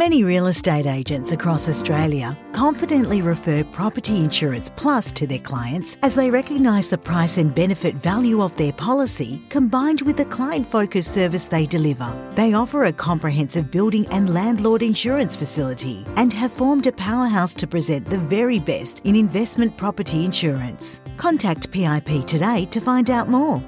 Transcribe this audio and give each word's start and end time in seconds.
Many 0.00 0.24
real 0.24 0.46
estate 0.46 0.86
agents 0.86 1.32
across 1.32 1.68
Australia 1.68 2.34
confidently 2.52 3.20
refer 3.20 3.62
Property 3.64 4.16
Insurance 4.16 4.70
Plus 4.74 5.12
to 5.12 5.26
their 5.26 5.40
clients 5.40 5.98
as 6.02 6.14
they 6.14 6.30
recognise 6.30 6.88
the 6.88 6.96
price 6.96 7.36
and 7.36 7.54
benefit 7.54 7.96
value 7.96 8.40
of 8.40 8.56
their 8.56 8.72
policy 8.72 9.42
combined 9.50 10.00
with 10.00 10.16
the 10.16 10.24
client 10.24 10.70
focused 10.70 11.12
service 11.12 11.44
they 11.44 11.66
deliver. 11.66 12.10
They 12.34 12.54
offer 12.54 12.84
a 12.84 12.94
comprehensive 12.94 13.70
building 13.70 14.06
and 14.06 14.32
landlord 14.32 14.82
insurance 14.82 15.36
facility 15.36 16.06
and 16.16 16.32
have 16.32 16.50
formed 16.50 16.86
a 16.86 16.92
powerhouse 16.92 17.52
to 17.52 17.66
present 17.66 18.08
the 18.08 18.16
very 18.20 18.58
best 18.58 19.02
in 19.04 19.14
investment 19.14 19.76
property 19.76 20.24
insurance. 20.24 21.02
Contact 21.18 21.70
PIP 21.70 22.24
today 22.24 22.64
to 22.70 22.80
find 22.80 23.10
out 23.10 23.28
more. 23.28 23.62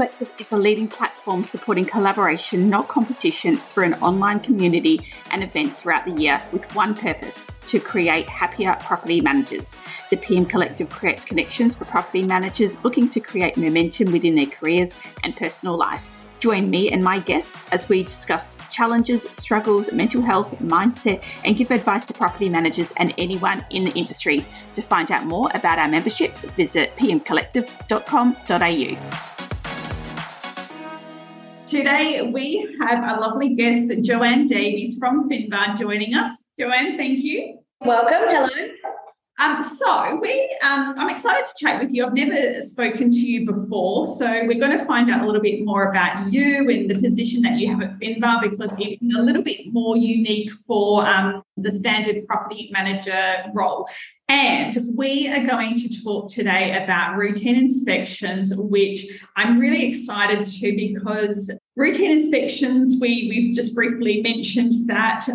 Collective 0.00 0.32
is 0.38 0.50
a 0.50 0.56
leading 0.56 0.88
platform 0.88 1.44
supporting 1.44 1.84
collaboration, 1.84 2.70
not 2.70 2.88
competition, 2.88 3.58
for 3.58 3.82
an 3.82 3.92
online 3.96 4.40
community 4.40 4.98
and 5.30 5.42
events 5.42 5.82
throughout 5.82 6.06
the 6.06 6.12
year 6.12 6.40
with 6.52 6.74
one 6.74 6.94
purpose 6.94 7.46
to 7.66 7.78
create 7.78 8.26
happier 8.26 8.78
property 8.80 9.20
managers. 9.20 9.76
The 10.08 10.16
PM 10.16 10.46
Collective 10.46 10.88
creates 10.88 11.26
connections 11.26 11.76
for 11.76 11.84
property 11.84 12.22
managers 12.22 12.82
looking 12.82 13.10
to 13.10 13.20
create 13.20 13.58
momentum 13.58 14.10
within 14.10 14.36
their 14.36 14.46
careers 14.46 14.94
and 15.22 15.36
personal 15.36 15.76
life. 15.76 16.02
Join 16.38 16.70
me 16.70 16.90
and 16.90 17.04
my 17.04 17.18
guests 17.18 17.66
as 17.70 17.86
we 17.90 18.02
discuss 18.02 18.58
challenges, 18.72 19.26
struggles, 19.34 19.92
mental 19.92 20.22
health, 20.22 20.50
mindset, 20.60 21.22
and 21.44 21.58
give 21.58 21.70
advice 21.70 22.06
to 22.06 22.14
property 22.14 22.48
managers 22.48 22.94
and 22.96 23.12
anyone 23.18 23.66
in 23.68 23.84
the 23.84 23.92
industry. 23.92 24.46
To 24.76 24.80
find 24.80 25.10
out 25.10 25.26
more 25.26 25.50
about 25.52 25.78
our 25.78 25.88
memberships, 25.88 26.46
visit 26.46 26.96
pmcollective.com.au. 26.96 29.39
Today 31.70 32.20
we 32.22 32.76
have 32.80 33.16
a 33.16 33.20
lovely 33.20 33.54
guest, 33.54 33.92
Joanne 34.02 34.48
Davies 34.48 34.98
from 34.98 35.30
Finbar, 35.30 35.78
joining 35.78 36.14
us. 36.14 36.36
Joanne, 36.58 36.96
thank 36.96 37.20
you. 37.20 37.60
Welcome. 37.80 38.28
Hello. 38.28 38.70
Um, 39.38 39.62
so 39.62 40.18
we, 40.20 40.54
um, 40.62 40.94
I'm 40.98 41.08
excited 41.08 41.46
to 41.46 41.52
chat 41.56 41.80
with 41.80 41.92
you. 41.92 42.04
I've 42.04 42.12
never 42.12 42.60
spoken 42.60 43.08
to 43.10 43.16
you 43.16 43.46
before, 43.46 44.04
so 44.04 44.26
we're 44.26 44.58
going 44.58 44.76
to 44.76 44.84
find 44.84 45.08
out 45.10 45.22
a 45.22 45.26
little 45.26 45.40
bit 45.40 45.64
more 45.64 45.90
about 45.90 46.32
you 46.32 46.68
and 46.68 46.90
the 46.90 47.08
position 47.08 47.40
that 47.42 47.52
you 47.52 47.70
have 47.70 47.80
at 47.80 48.00
Finbar 48.00 48.42
because 48.42 48.70
it's 48.76 49.02
a 49.16 49.22
little 49.22 49.42
bit 49.42 49.72
more 49.72 49.96
unique 49.96 50.50
for 50.66 51.06
um, 51.06 51.42
the 51.56 51.70
standard 51.70 52.26
property 52.26 52.68
manager 52.72 53.44
role. 53.54 53.88
And 54.28 54.94
we 54.96 55.28
are 55.28 55.46
going 55.46 55.76
to 55.76 56.02
talk 56.02 56.30
today 56.30 56.84
about 56.84 57.16
routine 57.16 57.56
inspections, 57.56 58.52
which 58.54 59.06
I'm 59.36 59.58
really 59.58 59.86
excited 59.86 60.46
to 60.46 60.76
because 60.76 61.50
routine 61.80 62.18
inspections, 62.18 62.98
we, 63.00 63.26
we've 63.30 63.54
just 63.54 63.74
briefly 63.74 64.20
mentioned 64.20 64.74
that 64.86 65.26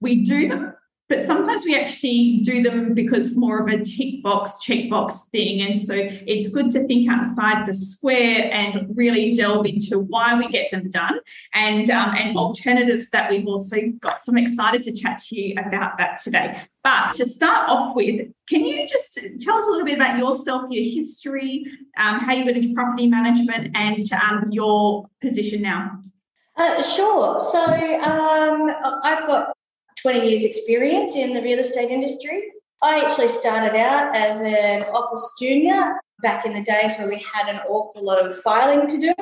we 0.00 0.22
do 0.22 0.48
them 0.48 0.74
but 1.08 1.20
sometimes 1.20 1.64
we 1.64 1.76
actually 1.76 2.40
do 2.44 2.62
them 2.62 2.94
because 2.94 3.28
it's 3.28 3.36
more 3.36 3.58
of 3.58 3.68
a 3.68 3.84
tick 3.84 4.22
box, 4.22 4.58
check 4.58 4.88
box 4.88 5.20
thing. 5.32 5.60
And 5.60 5.78
so 5.78 5.94
it's 5.96 6.48
good 6.48 6.70
to 6.70 6.86
think 6.86 7.10
outside 7.10 7.68
the 7.68 7.74
square 7.74 8.50
and 8.50 8.96
really 8.96 9.34
delve 9.34 9.66
into 9.66 9.98
why 9.98 10.38
we 10.38 10.48
get 10.48 10.70
them 10.70 10.88
done 10.88 11.18
and, 11.52 11.90
um, 11.90 12.14
and 12.16 12.36
alternatives 12.38 13.10
that 13.10 13.30
we've 13.30 13.46
also 13.46 13.76
got. 14.00 14.22
So 14.22 14.32
I'm 14.32 14.38
excited 14.38 14.82
to 14.84 14.92
chat 14.92 15.22
to 15.28 15.38
you 15.38 15.54
about 15.58 15.98
that 15.98 16.22
today. 16.22 16.62
But 16.82 17.12
to 17.14 17.26
start 17.26 17.68
off 17.68 17.94
with, 17.94 18.28
can 18.48 18.64
you 18.64 18.86
just 18.86 19.18
tell 19.40 19.58
us 19.58 19.66
a 19.66 19.70
little 19.70 19.84
bit 19.84 19.96
about 19.96 20.18
yourself, 20.18 20.64
your 20.70 20.84
history, 20.84 21.66
um, 21.98 22.20
how 22.20 22.32
you 22.32 22.44
got 22.46 22.56
into 22.56 22.74
property 22.74 23.06
management, 23.06 23.74
and 23.74 24.10
um, 24.12 24.44
your 24.50 25.06
position 25.20 25.62
now? 25.62 25.98
Uh, 26.56 26.82
sure. 26.82 27.40
So 27.40 27.64
um, 27.64 28.70
I've 29.02 29.26
got 29.26 29.56
20 30.04 30.28
years 30.28 30.44
experience 30.44 31.16
in 31.16 31.32
the 31.32 31.40
real 31.40 31.58
estate 31.58 31.90
industry. 31.90 32.52
I 32.82 33.00
actually 33.00 33.28
started 33.28 33.74
out 33.74 34.14
as 34.14 34.38
an 34.42 34.82
office 34.94 35.34
junior 35.40 35.94
back 36.22 36.44
in 36.44 36.52
the 36.52 36.62
days 36.62 36.92
where 36.98 37.08
we 37.08 37.24
had 37.32 37.48
an 37.48 37.62
awful 37.66 38.04
lot 38.04 38.18
of 38.18 38.38
filing 38.42 38.86
to 38.86 38.98
do. 38.98 39.14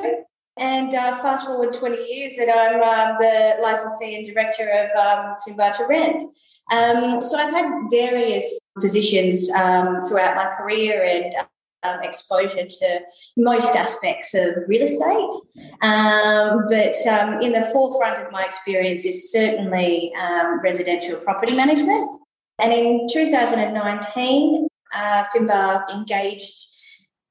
And 0.59 0.93
uh, 0.93 1.15
fast 1.15 1.47
forward 1.47 1.73
20 1.73 2.03
years, 2.03 2.37
and 2.37 2.51
I'm 2.51 2.81
um, 2.81 3.15
the 3.17 3.55
licensee 3.61 4.17
and 4.17 4.25
director 4.25 4.69
of 4.69 4.89
um, 4.99 5.35
to 5.45 5.85
Rent. 5.87 6.25
Um, 6.69 7.21
so 7.21 7.37
I've 7.37 7.53
had 7.53 7.71
various 7.89 8.59
positions 8.79 9.49
um, 9.51 9.99
throughout 10.01 10.35
my 10.35 10.53
career, 10.55 11.01
and 11.03 11.33
um, 11.83 12.01
exposure 12.01 12.65
to 12.65 12.99
most 13.37 13.75
aspects 13.75 14.33
of 14.33 14.55
real 14.67 14.83
estate. 14.83 15.33
Um, 15.81 16.65
but 16.69 16.95
um, 17.07 17.41
in 17.41 17.53
the 17.53 17.69
forefront 17.71 18.25
of 18.25 18.31
my 18.31 18.43
experience 18.43 19.05
is 19.05 19.31
certainly 19.31 20.13
um, 20.15 20.59
residential 20.61 21.17
property 21.19 21.55
management. 21.55 22.21
And 22.59 22.71
in 22.71 23.07
2019, 23.11 24.67
uh, 24.93 25.23
Finbar 25.35 25.89
engaged 25.89 26.67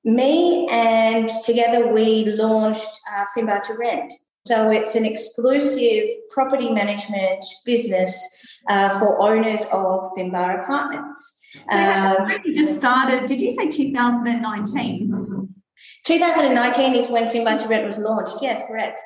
me, 0.05 0.67
and 0.71 1.31
together 1.45 1.87
we 1.93 2.25
launched 2.25 3.01
uh, 3.11 3.25
Finbar 3.37 3.63
to 3.63 3.75
Rent. 3.75 4.13
So 4.45 4.71
it's 4.71 4.97
an 4.97 5.05
exclusive 5.05 6.09
property 6.33 6.71
management 6.71 7.45
business 7.65 8.21
uh, 8.69 8.99
for 8.99 9.23
owners 9.23 9.65
of 9.73 10.11
Finbar 10.17 10.65
apartments. 10.65 11.39
Um, 11.71 12.31
you 12.45 12.55
just 12.57 12.77
started, 12.77 13.27
did 13.27 13.41
you 13.41 13.51
say 13.51 13.69
2019? 13.69 15.55
2019 16.05 16.95
is 16.95 17.09
when 17.09 17.29
Finbar 17.29 17.59
to 17.61 17.69
Rent 17.69 17.87
was 17.87 17.99
launched. 17.99 18.37
Yes, 18.41 18.67
correct. 18.67 19.01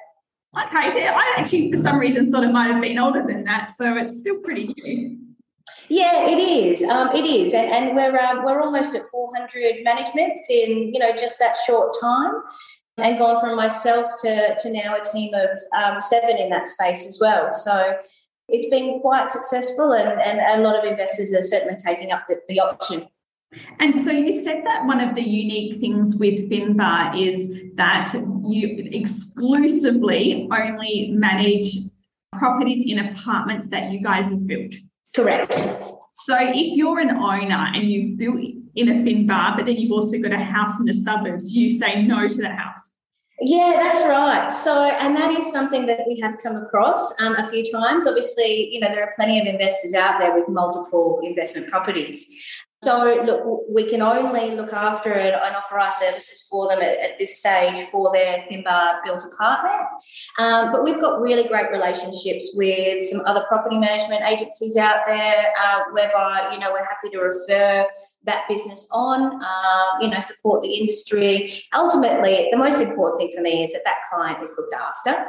Okay, 0.56 0.90
so 0.90 0.98
I 0.98 1.34
actually, 1.36 1.70
for 1.70 1.78
some 1.78 1.98
reason, 1.98 2.32
thought 2.32 2.44
it 2.44 2.52
might 2.52 2.72
have 2.72 2.80
been 2.80 2.98
older 2.98 3.24
than 3.26 3.44
that, 3.44 3.74
so 3.76 3.96
it's 3.96 4.20
still 4.20 4.38
pretty 4.38 4.72
new. 4.76 5.18
Yeah, 5.88 6.28
it 6.28 6.38
is. 6.38 6.82
Um, 6.84 7.10
it 7.14 7.24
is, 7.24 7.52
and, 7.52 7.70
and 7.70 7.96
we're 7.96 8.16
um, 8.18 8.44
we're 8.44 8.62
almost 8.62 8.94
at 8.94 9.08
400 9.10 9.84
managements 9.84 10.48
in 10.50 10.94
you 10.94 10.98
know 10.98 11.14
just 11.14 11.38
that 11.38 11.56
short 11.66 11.94
time, 12.00 12.32
and 12.96 13.18
gone 13.18 13.38
from 13.38 13.56
myself 13.56 14.10
to 14.22 14.56
to 14.58 14.70
now 14.70 14.96
a 14.96 15.04
team 15.04 15.34
of 15.34 15.50
um, 15.78 16.00
seven 16.00 16.38
in 16.38 16.48
that 16.50 16.68
space 16.68 17.06
as 17.06 17.18
well. 17.20 17.52
So 17.52 17.96
it's 18.48 18.68
been 18.70 19.00
quite 19.00 19.32
successful, 19.32 19.92
and, 19.92 20.20
and 20.20 20.60
a 20.60 20.62
lot 20.62 20.76
of 20.76 20.84
investors 20.84 21.32
are 21.32 21.42
certainly 21.42 21.76
taking 21.76 22.12
up 22.12 22.24
the, 22.28 22.40
the 22.48 22.60
option. 22.60 23.08
And 23.80 24.02
so 24.04 24.10
you 24.10 24.32
said 24.32 24.64
that 24.66 24.86
one 24.86 25.00
of 25.00 25.14
the 25.14 25.22
unique 25.22 25.80
things 25.80 26.16
with 26.16 26.50
Finbar 26.50 27.16
is 27.16 27.48
that 27.76 28.12
you 28.44 28.88
exclusively 28.92 30.48
only 30.52 31.10
manage 31.12 31.78
properties 32.38 32.82
in 32.84 32.98
apartments 32.98 33.68
that 33.68 33.90
you 33.90 34.00
guys 34.02 34.26
have 34.26 34.46
built. 34.46 34.74
Correct. 35.14 35.54
So 35.54 36.36
if 36.38 36.76
you're 36.76 36.98
an 36.98 37.10
owner 37.10 37.70
and 37.74 37.90
you've 37.90 38.18
built 38.18 38.40
in 38.74 38.88
a 38.88 38.92
Finbar, 38.92 39.56
but 39.56 39.66
then 39.66 39.76
you've 39.76 39.92
also 39.92 40.18
got 40.18 40.32
a 40.32 40.38
house 40.38 40.78
in 40.78 40.86
the 40.86 40.94
suburbs, 40.94 41.52
you 41.52 41.70
say 41.70 42.02
no 42.02 42.28
to 42.28 42.34
the 42.34 42.48
house. 42.48 42.90
Yeah, 43.40 43.74
that's 43.78 44.02
right. 44.02 44.50
So, 44.50 44.84
and 44.84 45.14
that 45.16 45.30
is 45.30 45.52
something 45.52 45.84
that 45.86 46.00
we 46.06 46.18
have 46.20 46.38
come 46.42 46.56
across 46.56 47.20
um, 47.20 47.36
a 47.36 47.46
few 47.48 47.70
times. 47.70 48.06
Obviously, 48.06 48.72
you 48.72 48.80
know, 48.80 48.88
there 48.88 49.02
are 49.02 49.12
plenty 49.16 49.38
of 49.38 49.46
investors 49.46 49.92
out 49.92 50.18
there 50.18 50.34
with 50.34 50.48
multiple 50.48 51.20
investment 51.22 51.68
properties. 51.68 52.30
So, 52.86 53.20
look, 53.26 53.64
we 53.68 53.82
can 53.82 54.00
only 54.00 54.52
look 54.52 54.72
after 54.72 55.12
it 55.12 55.34
and 55.34 55.56
offer 55.56 55.76
our 55.76 55.90
services 55.90 56.46
for 56.48 56.68
them 56.68 56.80
at, 56.80 56.96
at, 57.00 57.18
this 57.18 57.40
stage 57.40 57.84
for 57.90 58.12
their 58.12 58.44
Finbar 58.48 59.02
built 59.04 59.24
apartment. 59.24 59.88
Um, 60.38 60.70
but 60.70 60.84
we've 60.84 61.00
got 61.00 61.20
really 61.20 61.48
great 61.48 61.72
relationships 61.72 62.52
with 62.54 63.02
some 63.02 63.22
other 63.26 63.44
property 63.48 63.76
management 63.76 64.22
agencies 64.22 64.76
out 64.76 65.00
there, 65.04 65.52
uh, 65.64 65.80
whereby 65.90 66.50
you 66.52 66.60
know 66.60 66.70
we're 66.70 66.84
happy 66.84 67.10
to 67.10 67.18
refer 67.18 67.88
that 68.22 68.44
business 68.48 68.86
on. 68.92 69.42
Uh, 69.42 69.98
you 70.00 70.08
know, 70.08 70.20
support 70.20 70.62
the 70.62 70.72
industry. 70.72 71.64
Ultimately, 71.74 72.50
the 72.52 72.56
most 72.56 72.80
important 72.80 73.18
thing 73.18 73.32
for 73.34 73.42
me 73.42 73.64
is 73.64 73.72
that 73.72 73.82
that 73.84 73.98
client 74.08 74.44
is 74.44 74.54
looked 74.56 74.74
after 74.74 75.26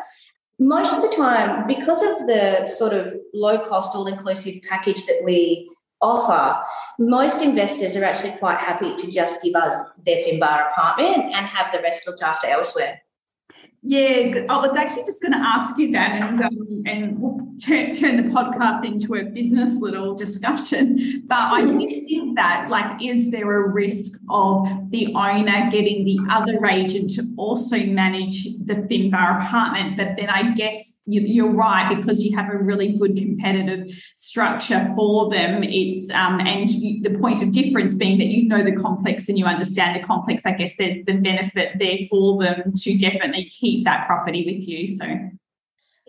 most 0.60 0.96
of 0.96 1.04
the 1.04 1.16
time, 1.16 1.68
because 1.68 2.02
of 2.02 2.28
the 2.28 2.68
sort 2.68 2.94
of 2.94 3.14
low 3.34 3.60
cost, 3.68 3.96
all 3.96 4.08
inclusive 4.08 4.56
package 4.68 5.06
that 5.06 5.22
we 5.24 5.70
offer, 6.02 6.64
most 7.00 7.44
investors 7.44 7.96
are 7.98 8.04
actually 8.04 8.34
quite 8.34 8.58
happy 8.58 8.96
to 8.96 9.12
just 9.12 9.42
give 9.42 9.56
us 9.56 9.92
their 10.06 10.24
Finbar 10.26 10.72
apartment 10.72 11.34
and 11.34 11.46
have 11.46 11.72
the 11.72 11.82
rest 11.82 12.08
looked 12.08 12.22
after 12.22 12.48
elsewhere. 12.48 13.02
Yeah, 13.84 14.46
I 14.50 14.58
was 14.58 14.76
actually 14.76 15.04
just 15.04 15.22
going 15.22 15.34
to 15.34 15.38
ask 15.38 15.78
you 15.78 15.92
that, 15.94 16.12
and 16.22 16.42
um, 16.42 16.84
and 16.86 17.20
we'll 17.20 17.47
turn, 17.60 17.92
turn 17.94 18.18
the 18.18 18.34
podcast 18.34 18.86
into 18.86 19.16
a 19.16 19.24
business 19.24 19.72
little 19.80 20.16
discussion, 20.16 21.24
but 21.28 21.38
I 21.38 21.62
think 21.62 22.36
that, 22.36 22.70
like, 22.70 23.02
is 23.02 23.32
there 23.32 23.64
a 23.64 23.70
risk 23.70 24.14
of 24.30 24.68
the 24.92 25.14
owner 25.16 25.70
getting 25.72 26.06
the 26.06 26.20
other 26.30 26.66
agent 26.66 27.12
to 27.16 27.24
also 27.38 27.78
manage 27.78 28.44
the 28.66 28.76
Finbar 28.76 29.46
apartment? 29.46 29.98
But 29.98 30.16
then 30.18 30.30
I 30.30 30.54
guess 30.54 30.94
you, 31.06 31.46
are 31.46 31.50
right 31.50 31.96
because 31.96 32.24
you 32.24 32.36
have 32.36 32.54
a 32.54 32.58
really 32.58 32.98
good 32.98 33.16
competitive 33.16 33.88
structure 34.16 34.92
for 34.96 35.30
them. 35.30 35.64
It's 35.64 36.12
um, 36.12 36.40
and 36.42 36.70
you, 36.70 37.02
the 37.02 37.18
point 37.18 37.42
of 37.42 37.52
difference 37.52 37.94
being 37.94 38.18
that 38.18 38.28
you 38.28 38.48
know 38.48 38.64
the 38.64 38.76
complex 38.76 39.30
and 39.30 39.38
you 39.38 39.46
understand 39.46 40.02
the 40.02 40.06
complex. 40.06 40.46
I 40.46 40.52
guess 40.52 40.74
there's 40.78 41.06
the 41.06 41.14
benefit 41.14 41.80
there 41.80 41.98
for 42.10 42.44
them 42.44 42.74
to 42.76 42.98
definitely 42.98 43.52
keep 43.58 43.86
that 43.86 44.06
property 44.08 44.46
with 44.46 44.68
you. 44.68 44.96
So. 44.96 45.37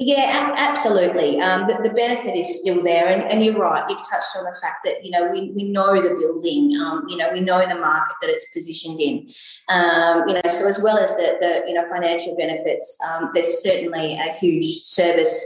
Yeah, 0.01 0.55
absolutely. 0.57 1.41
Um, 1.41 1.67
the, 1.67 1.81
the, 1.83 1.93
benefit 1.93 2.37
is 2.37 2.61
still 2.61 2.81
there, 2.85 3.09
and, 3.09 3.23
and, 3.33 3.45
you're 3.45 3.59
right. 3.59 3.85
You've 3.91 4.09
touched 4.09 4.37
on 4.37 4.45
the 4.45 4.57
fact 4.61 4.85
that 4.85 5.05
you 5.05 5.11
know 5.11 5.29
we, 5.29 5.51
we 5.57 5.65
know 5.65 6.01
the 6.01 6.11
building, 6.11 6.79
um, 6.81 7.05
you 7.09 7.17
know 7.17 7.33
we 7.33 7.41
know 7.41 7.67
the 7.67 7.75
market 7.75 8.15
that 8.21 8.31
it's 8.31 8.49
positioned 8.51 9.01
in, 9.01 9.29
um, 9.69 10.23
you 10.29 10.35
know. 10.35 10.51
So 10.53 10.69
as 10.69 10.81
well 10.81 10.99
as 10.99 11.17
the, 11.17 11.39
the 11.41 11.65
you 11.67 11.75
know 11.75 11.85
financial 11.91 12.37
benefits, 12.37 12.97
um, 13.09 13.31
there's 13.35 13.61
certainly 13.61 14.15
a 14.15 14.33
huge 14.35 14.83
service 14.83 15.45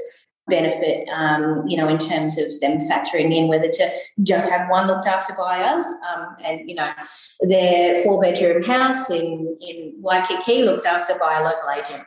benefit, 0.48 1.08
um, 1.08 1.66
you 1.66 1.78
know, 1.78 1.88
in 1.88 1.96
terms 1.96 2.36
of 2.36 2.48
them 2.60 2.78
factoring 2.78 3.34
in 3.34 3.48
whether 3.48 3.70
to 3.70 3.90
just 4.22 4.50
have 4.50 4.68
one 4.68 4.86
looked 4.86 5.06
after 5.06 5.32
by 5.32 5.62
us, 5.62 5.86
um, 6.14 6.36
and 6.44 6.68
you 6.68 6.74
know, 6.74 6.92
their 7.40 8.02
four 8.02 8.20
bedroom 8.20 8.62
house 8.64 9.08
in 9.08 9.56
in 9.62 9.94
Waikiki 9.96 10.64
looked 10.64 10.84
after 10.84 11.14
by 11.18 11.40
a 11.40 11.42
local 11.42 11.70
agent. 11.70 12.02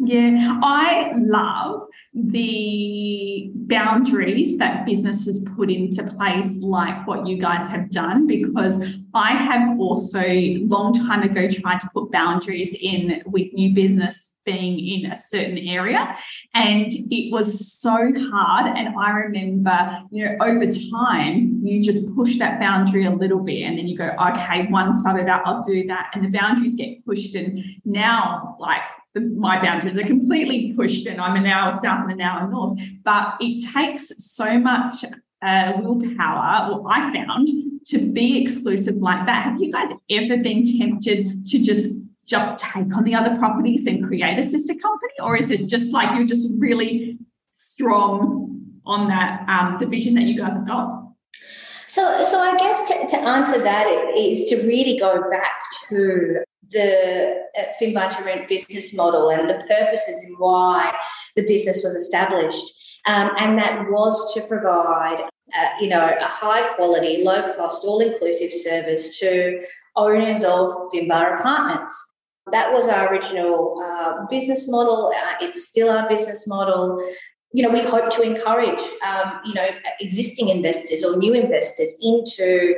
Yeah, 0.00 0.60
I 0.62 1.12
love 1.16 1.82
the 2.14 3.50
boundaries 3.54 4.56
that 4.58 4.86
businesses 4.86 5.44
put 5.56 5.70
into 5.70 6.04
place, 6.04 6.56
like 6.60 7.04
what 7.04 7.26
you 7.26 7.36
guys 7.38 7.68
have 7.68 7.90
done, 7.90 8.28
because 8.28 8.80
I 9.12 9.32
have 9.32 9.78
also 9.80 10.22
long 10.22 10.94
time 10.94 11.22
ago 11.22 11.48
tried 11.50 11.80
to 11.80 11.90
put 11.92 12.12
boundaries 12.12 12.76
in 12.80 13.22
with 13.26 13.52
new 13.52 13.74
business 13.74 14.30
being 14.44 14.78
in 14.78 15.12
a 15.12 15.16
certain 15.16 15.58
area 15.58 16.16
and 16.54 16.90
it 16.90 17.30
was 17.30 17.70
so 17.70 17.90
hard 17.92 18.78
and 18.78 18.94
i 18.98 19.10
remember 19.10 19.98
you 20.10 20.24
know 20.24 20.36
over 20.40 20.64
time 20.90 21.60
you 21.62 21.82
just 21.82 22.06
push 22.16 22.38
that 22.38 22.58
boundary 22.58 23.04
a 23.04 23.10
little 23.10 23.40
bit 23.40 23.62
and 23.64 23.76
then 23.76 23.86
you 23.86 23.98
go 23.98 24.10
okay 24.26 24.66
one 24.68 24.98
side 25.02 25.20
of 25.20 25.26
that 25.26 25.42
i'll 25.44 25.62
do 25.62 25.86
that 25.86 26.10
and 26.14 26.24
the 26.24 26.30
boundaries 26.30 26.74
get 26.74 27.04
pushed 27.04 27.34
and 27.34 27.62
now 27.84 28.56
like 28.58 28.80
the, 29.14 29.20
my 29.20 29.60
boundaries 29.62 29.96
are 29.96 30.06
completely 30.06 30.72
pushed 30.74 31.06
and 31.06 31.20
I'm 31.20 31.42
now 31.42 31.78
south 31.80 32.08
and 32.08 32.18
now 32.18 32.46
north. 32.46 32.78
But 33.04 33.36
it 33.40 33.66
takes 33.72 34.12
so 34.18 34.58
much 34.58 35.04
uh, 35.42 35.72
willpower, 35.78 36.70
well, 36.70 36.86
I 36.88 37.12
found, 37.12 37.48
to 37.86 37.98
be 38.12 38.42
exclusive 38.42 38.96
like 38.96 39.26
that. 39.26 39.44
Have 39.44 39.60
you 39.60 39.72
guys 39.72 39.90
ever 40.10 40.36
been 40.38 40.78
tempted 40.78 41.46
to 41.46 41.58
just 41.62 41.90
just 42.26 42.62
take 42.62 42.94
on 42.94 43.04
the 43.04 43.14
other 43.14 43.36
properties 43.38 43.86
and 43.86 44.06
create 44.06 44.38
a 44.38 44.48
sister 44.48 44.74
company, 44.74 45.14
or 45.20 45.34
is 45.36 45.50
it 45.50 45.66
just 45.66 45.88
like 45.88 46.14
you're 46.14 46.26
just 46.26 46.48
really 46.58 47.18
strong 47.56 48.60
on 48.84 49.08
that 49.08 49.48
um, 49.48 49.78
the 49.80 49.86
vision 49.86 50.14
that 50.14 50.24
you 50.24 50.38
guys 50.38 50.54
have 50.54 50.66
got? 50.66 51.08
So, 51.86 52.22
so 52.22 52.38
I 52.38 52.54
guess 52.58 52.86
to, 52.88 53.06
to 53.16 53.16
answer 53.16 53.62
that 53.62 53.86
is 54.14 54.44
to 54.50 54.56
really 54.56 54.98
go 54.98 55.30
back 55.30 55.54
to 55.88 56.44
the 56.70 57.42
uh, 57.58 57.62
Finbar 57.80 58.14
to 58.16 58.24
Rent 58.24 58.48
business 58.48 58.94
model 58.94 59.30
and 59.30 59.48
the 59.48 59.64
purposes 59.68 60.22
and 60.24 60.36
why 60.38 60.92
the 61.36 61.42
business 61.42 61.82
was 61.82 61.94
established. 61.94 63.00
Um, 63.06 63.30
and 63.38 63.58
that 63.58 63.86
was 63.90 64.34
to 64.34 64.42
provide, 64.42 65.22
uh, 65.56 65.68
you 65.80 65.88
know, 65.88 66.04
a 66.04 66.26
high 66.26 66.74
quality, 66.74 67.24
low 67.24 67.54
cost, 67.56 67.84
all 67.84 68.00
inclusive 68.00 68.52
service 68.52 69.18
to 69.20 69.62
owners 69.96 70.44
of 70.44 70.72
Finbar 70.92 71.38
apartments. 71.38 72.14
That 72.52 72.72
was 72.72 72.88
our 72.88 73.12
original 73.12 73.82
uh, 73.82 74.26
business 74.30 74.68
model. 74.68 75.12
Uh, 75.14 75.34
it's 75.40 75.68
still 75.68 75.90
our 75.90 76.08
business 76.08 76.46
model. 76.46 77.02
You 77.52 77.62
know, 77.62 77.70
we 77.70 77.80
hope 77.80 78.10
to 78.10 78.22
encourage, 78.22 78.82
um, 79.06 79.40
you 79.44 79.54
know, 79.54 79.68
existing 80.00 80.48
investors 80.50 81.02
or 81.02 81.16
new 81.16 81.32
investors 81.32 81.98
into 82.02 82.74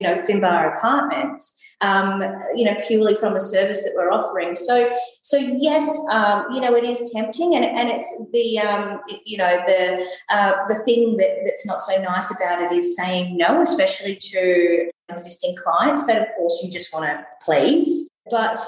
you 0.00 0.08
know, 0.08 0.20
Finbar 0.22 0.76
apartments, 0.76 1.60
um, 1.80 2.22
you 2.56 2.64
know, 2.64 2.74
purely 2.86 3.14
from 3.14 3.34
the 3.34 3.40
service 3.40 3.84
that 3.84 3.92
we're 3.94 4.10
offering. 4.10 4.56
So, 4.56 4.90
so 5.22 5.36
yes, 5.36 5.88
um, 6.10 6.46
you 6.52 6.60
know, 6.60 6.74
it 6.74 6.84
is 6.84 7.10
tempting, 7.12 7.54
and, 7.54 7.64
and 7.64 7.88
it's 7.88 8.12
the, 8.32 8.58
um, 8.58 9.00
you 9.24 9.38
know, 9.38 9.62
the 9.66 10.06
uh, 10.30 10.52
the 10.68 10.82
thing 10.84 11.16
that, 11.18 11.42
that's 11.44 11.66
not 11.66 11.80
so 11.80 12.00
nice 12.02 12.34
about 12.34 12.62
it 12.62 12.72
is 12.72 12.96
saying 12.96 13.36
no, 13.36 13.62
especially 13.62 14.16
to 14.16 14.90
existing 15.08 15.54
clients 15.62 16.06
that, 16.06 16.22
of 16.22 16.28
course, 16.36 16.60
you 16.62 16.70
just 16.70 16.92
want 16.92 17.04
to 17.04 17.24
please. 17.44 18.08
But 18.30 18.60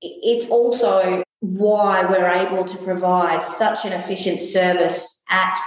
it's 0.00 0.48
also 0.48 1.22
why 1.40 2.04
we're 2.04 2.28
able 2.28 2.64
to 2.64 2.76
provide 2.78 3.44
such 3.44 3.84
an 3.84 3.92
efficient 3.92 4.40
service 4.40 5.22
at 5.30 5.58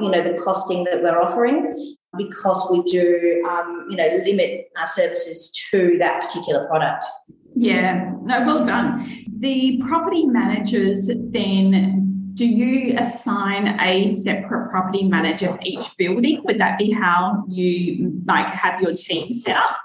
you 0.00 0.10
know 0.10 0.22
the 0.22 0.40
costing 0.42 0.84
that 0.84 1.02
we're 1.02 1.20
offering 1.20 1.96
because 2.16 2.68
we 2.70 2.82
do, 2.82 3.44
um, 3.48 3.86
you 3.90 3.96
know, 3.96 4.20
limit 4.24 4.70
our 4.78 4.86
services 4.86 5.52
to 5.70 5.96
that 5.98 6.22
particular 6.22 6.66
product. 6.66 7.04
Yeah, 7.56 8.12
no, 8.22 8.44
well 8.44 8.64
done. 8.64 9.24
The 9.38 9.80
property 9.86 10.26
managers 10.26 11.08
then 11.08 12.04
do 12.34 12.46
you 12.46 12.96
assign 12.98 13.78
a 13.80 14.08
separate 14.22 14.70
property 14.70 15.04
manager 15.04 15.48
for 15.52 15.60
each 15.62 15.86
building? 15.96 16.42
Would 16.44 16.58
that 16.58 16.78
be 16.78 16.90
how 16.90 17.44
you 17.48 18.20
like 18.26 18.46
have 18.46 18.80
your 18.80 18.92
team 18.92 19.32
set 19.32 19.56
up? 19.56 19.76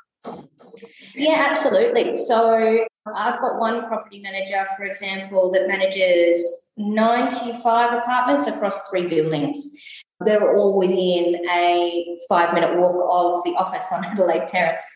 Yeah, 1.14 1.48
absolutely. 1.52 2.16
So 2.18 2.86
I've 3.16 3.40
got 3.40 3.60
one 3.60 3.88
property 3.88 4.22
manager, 4.22 4.66
for 4.78 4.86
example, 4.86 5.52
that 5.52 5.68
manages 5.68 6.64
95 6.78 8.00
apartments 8.00 8.48
across 8.48 8.80
three 8.90 9.08
buildings. 9.08 9.99
They're 10.22 10.56
all 10.56 10.78
within 10.78 11.42
a 11.50 12.18
five 12.28 12.54
minute 12.54 12.78
walk 12.78 12.94
of 12.94 13.44
the 13.44 13.58
office 13.58 13.88
on 13.92 14.06
Adelaide 14.06 14.48
Terrace. 14.48 14.88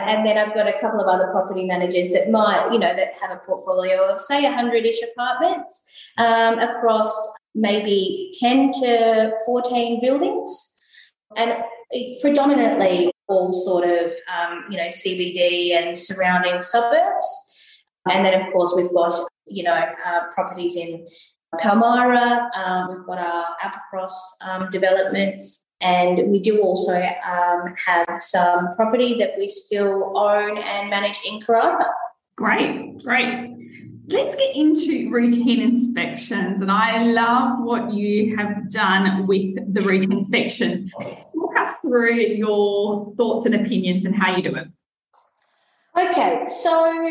And 0.00 0.24
then 0.24 0.38
I've 0.38 0.54
got 0.54 0.68
a 0.68 0.78
couple 0.80 1.00
of 1.00 1.08
other 1.08 1.28
property 1.32 1.64
managers 1.64 2.10
that 2.12 2.30
might, 2.30 2.70
you 2.72 2.78
know, 2.78 2.94
that 2.94 3.14
have 3.20 3.32
a 3.32 3.40
portfolio 3.44 4.14
of 4.14 4.22
say 4.22 4.44
100 4.44 4.86
ish 4.86 5.02
apartments 5.02 5.84
um, 6.18 6.60
across 6.60 7.12
maybe 7.54 8.32
10 8.38 8.72
to 8.80 9.32
14 9.44 10.00
buildings. 10.00 10.76
And 11.36 11.64
predominantly 12.20 13.10
all 13.28 13.52
sort 13.52 13.84
of, 13.84 14.12
um, 14.34 14.64
you 14.70 14.76
know, 14.76 14.86
CBD 14.86 15.72
and 15.72 15.98
surrounding 15.98 16.62
suburbs. 16.62 17.26
And 18.10 18.24
then, 18.24 18.40
of 18.40 18.52
course, 18.52 18.72
we've 18.76 18.92
got, 18.92 19.14
you 19.46 19.64
know, 19.64 19.74
uh, 19.74 20.28
properties 20.32 20.76
in 20.76 21.06
Palmyra, 21.56 22.50
um, 22.54 22.88
we've 22.88 23.06
got 23.06 23.18
our 23.18 23.56
Applecross 23.62 24.12
um, 24.42 24.70
developments, 24.70 25.66
and 25.80 26.30
we 26.30 26.40
do 26.40 26.60
also 26.60 26.94
um, 26.94 27.74
have 27.86 28.22
some 28.22 28.68
property 28.76 29.14
that 29.18 29.32
we 29.38 29.48
still 29.48 30.16
own 30.16 30.58
and 30.58 30.90
manage 30.90 31.18
in 31.24 31.40
Karratha. 31.40 31.88
Great, 32.36 33.02
great. 33.02 33.54
Let's 34.08 34.36
get 34.36 34.54
into 34.54 35.10
routine 35.10 35.60
inspections, 35.60 36.60
and 36.60 36.70
I 36.70 37.02
love 37.04 37.60
what 37.60 37.92
you 37.92 38.36
have 38.36 38.70
done 38.70 39.26
with 39.26 39.74
the 39.74 39.80
routine 39.82 40.12
inspections. 40.12 40.90
Walk 41.34 41.58
us 41.58 41.74
through 41.82 42.14
your 42.14 43.14
thoughts 43.16 43.46
and 43.46 43.54
opinions 43.54 44.04
and 44.04 44.14
how 44.14 44.36
you 44.36 44.42
do 44.42 44.54
it. 44.54 44.68
Okay, 45.98 46.44
so 46.46 47.10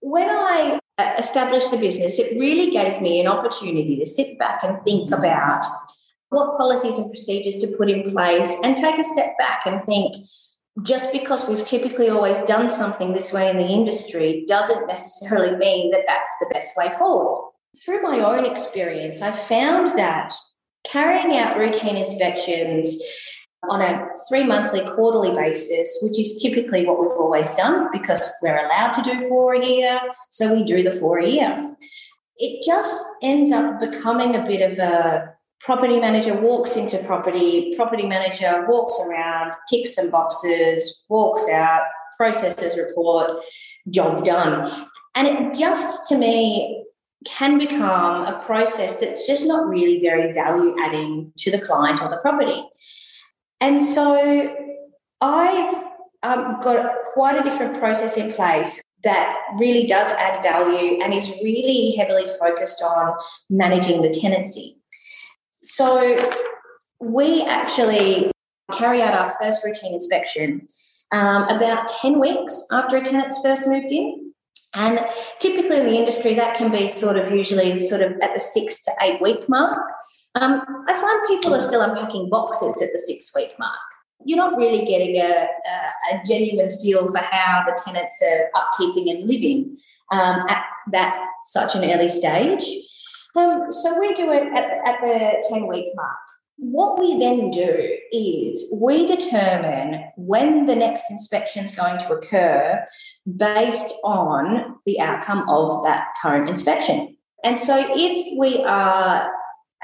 when 0.00 0.28
I 0.28 0.78
uh, 0.98 1.14
established 1.18 1.70
the 1.70 1.76
business, 1.76 2.18
it 2.18 2.38
really 2.38 2.70
gave 2.70 3.00
me 3.00 3.20
an 3.20 3.26
opportunity 3.26 3.96
to 3.98 4.06
sit 4.06 4.38
back 4.38 4.62
and 4.62 4.82
think 4.84 5.10
about 5.10 5.64
what 6.28 6.56
policies 6.56 6.98
and 6.98 7.10
procedures 7.10 7.56
to 7.60 7.76
put 7.76 7.90
in 7.90 8.10
place 8.10 8.56
and 8.62 8.76
take 8.76 8.98
a 8.98 9.04
step 9.04 9.36
back 9.38 9.66
and 9.66 9.84
think 9.84 10.16
just 10.82 11.12
because 11.12 11.48
we've 11.48 11.64
typically 11.64 12.08
always 12.08 12.38
done 12.46 12.68
something 12.68 13.12
this 13.12 13.32
way 13.32 13.48
in 13.48 13.56
the 13.56 13.66
industry 13.66 14.44
doesn't 14.48 14.88
necessarily 14.88 15.56
mean 15.56 15.90
that 15.92 16.04
that's 16.06 16.30
the 16.40 16.50
best 16.52 16.76
way 16.76 16.92
forward. 16.98 17.52
Through 17.84 18.02
my 18.02 18.20
own 18.20 18.44
experience, 18.44 19.22
I 19.22 19.32
found 19.32 19.96
that 19.98 20.34
carrying 20.84 21.36
out 21.36 21.56
routine 21.56 21.96
inspections 21.96 22.98
on 23.70 23.80
a 23.80 24.08
three 24.28 24.44
monthly, 24.44 24.80
quarterly 24.80 25.34
basis, 25.34 25.98
which 26.02 26.18
is 26.18 26.40
typically 26.40 26.86
what 26.86 26.98
we've 26.98 27.18
always 27.18 27.52
done 27.52 27.88
because 27.92 28.30
we're 28.42 28.64
allowed 28.64 28.92
to 28.92 29.02
do 29.02 29.28
four 29.28 29.54
a 29.54 29.66
year. 29.66 30.00
So 30.30 30.52
we 30.52 30.64
do 30.64 30.82
the 30.82 30.92
four 30.92 31.18
a 31.18 31.28
year. 31.28 31.76
It 32.36 32.64
just 32.66 32.94
ends 33.22 33.52
up 33.52 33.80
becoming 33.80 34.34
a 34.34 34.46
bit 34.46 34.72
of 34.72 34.78
a 34.78 35.34
property 35.60 35.98
manager 35.98 36.34
walks 36.34 36.76
into 36.76 36.98
property, 37.04 37.74
property 37.74 38.06
manager 38.06 38.66
walks 38.68 38.98
around, 39.06 39.52
ticks 39.68 39.94
some 39.94 40.10
boxes, 40.10 41.04
walks 41.08 41.48
out, 41.48 41.82
processes 42.16 42.76
report, 42.76 43.42
job 43.90 44.24
done. 44.24 44.86
And 45.14 45.26
it 45.26 45.58
just 45.58 46.08
to 46.08 46.18
me 46.18 46.84
can 47.24 47.58
become 47.58 48.26
a 48.26 48.42
process 48.44 48.96
that's 48.96 49.26
just 49.26 49.46
not 49.46 49.66
really 49.66 50.00
very 50.00 50.32
value 50.32 50.76
adding 50.84 51.32
to 51.38 51.50
the 51.50 51.58
client 51.58 52.02
or 52.02 52.10
the 52.10 52.18
property. 52.18 52.62
And 53.60 53.82
so 53.82 54.54
I've 55.20 55.74
um, 56.22 56.60
got 56.62 56.90
quite 57.12 57.38
a 57.38 57.42
different 57.42 57.78
process 57.78 58.16
in 58.16 58.32
place 58.32 58.82
that 59.04 59.36
really 59.58 59.86
does 59.86 60.10
add 60.12 60.42
value 60.42 61.00
and 61.02 61.12
is 61.12 61.28
really 61.42 61.94
heavily 61.96 62.26
focused 62.38 62.82
on 62.82 63.14
managing 63.50 64.02
the 64.02 64.10
tenancy. 64.10 64.78
So 65.62 66.32
we 67.00 67.42
actually 67.44 68.30
carry 68.72 69.02
out 69.02 69.14
our 69.14 69.36
first 69.40 69.64
routine 69.64 69.94
inspection 69.94 70.66
um, 71.12 71.44
about 71.44 71.88
10 71.88 72.18
weeks 72.18 72.66
after 72.72 72.96
a 72.96 73.04
tenant's 73.04 73.40
first 73.42 73.66
moved 73.66 73.92
in. 73.92 74.32
And 74.74 74.98
typically 75.38 75.78
in 75.78 75.86
the 75.86 75.96
industry, 75.96 76.34
that 76.34 76.56
can 76.56 76.72
be 76.72 76.88
sort 76.88 77.16
of 77.16 77.32
usually 77.32 77.78
sort 77.78 78.00
of 78.00 78.12
at 78.20 78.34
the 78.34 78.40
six 78.40 78.82
to 78.82 78.92
eight 79.02 79.20
week 79.22 79.48
mark. 79.48 79.80
Um, 80.34 80.62
I 80.88 80.94
find 80.94 81.28
people 81.28 81.54
are 81.54 81.60
still 81.60 81.80
unpacking 81.80 82.28
boxes 82.28 82.82
at 82.82 82.90
the 82.92 82.98
six 82.98 83.32
week 83.34 83.54
mark. 83.58 83.78
You're 84.24 84.38
not 84.38 84.56
really 84.56 84.84
getting 84.84 85.16
a, 85.16 85.46
a, 85.46 86.16
a 86.16 86.22
genuine 86.26 86.70
feel 86.82 87.10
for 87.10 87.18
how 87.18 87.64
the 87.66 87.80
tenants 87.84 88.20
are 88.22 88.50
upkeeping 88.54 89.10
and 89.10 89.28
living 89.28 89.76
um, 90.10 90.44
at 90.48 90.64
that 90.92 91.26
such 91.44 91.74
an 91.74 91.84
early 91.84 92.08
stage. 92.08 92.64
Um, 93.36 93.70
so 93.70 93.98
we 93.98 94.14
do 94.14 94.30
it 94.32 94.46
at, 94.56 94.88
at 94.88 95.00
the 95.00 95.48
10 95.48 95.66
week 95.66 95.86
mark. 95.94 96.16
What 96.56 97.00
we 97.00 97.18
then 97.18 97.50
do 97.50 97.96
is 98.12 98.66
we 98.72 99.06
determine 99.06 100.04
when 100.16 100.66
the 100.66 100.76
next 100.76 101.10
inspection 101.10 101.64
is 101.64 101.72
going 101.72 101.98
to 101.98 102.12
occur 102.14 102.84
based 103.36 103.92
on 104.04 104.76
the 104.86 105.00
outcome 105.00 105.48
of 105.48 105.84
that 105.84 106.08
current 106.22 106.48
inspection. 106.48 107.16
And 107.42 107.58
so 107.58 107.76
if 107.76 108.38
we 108.38 108.62
are 108.62 109.30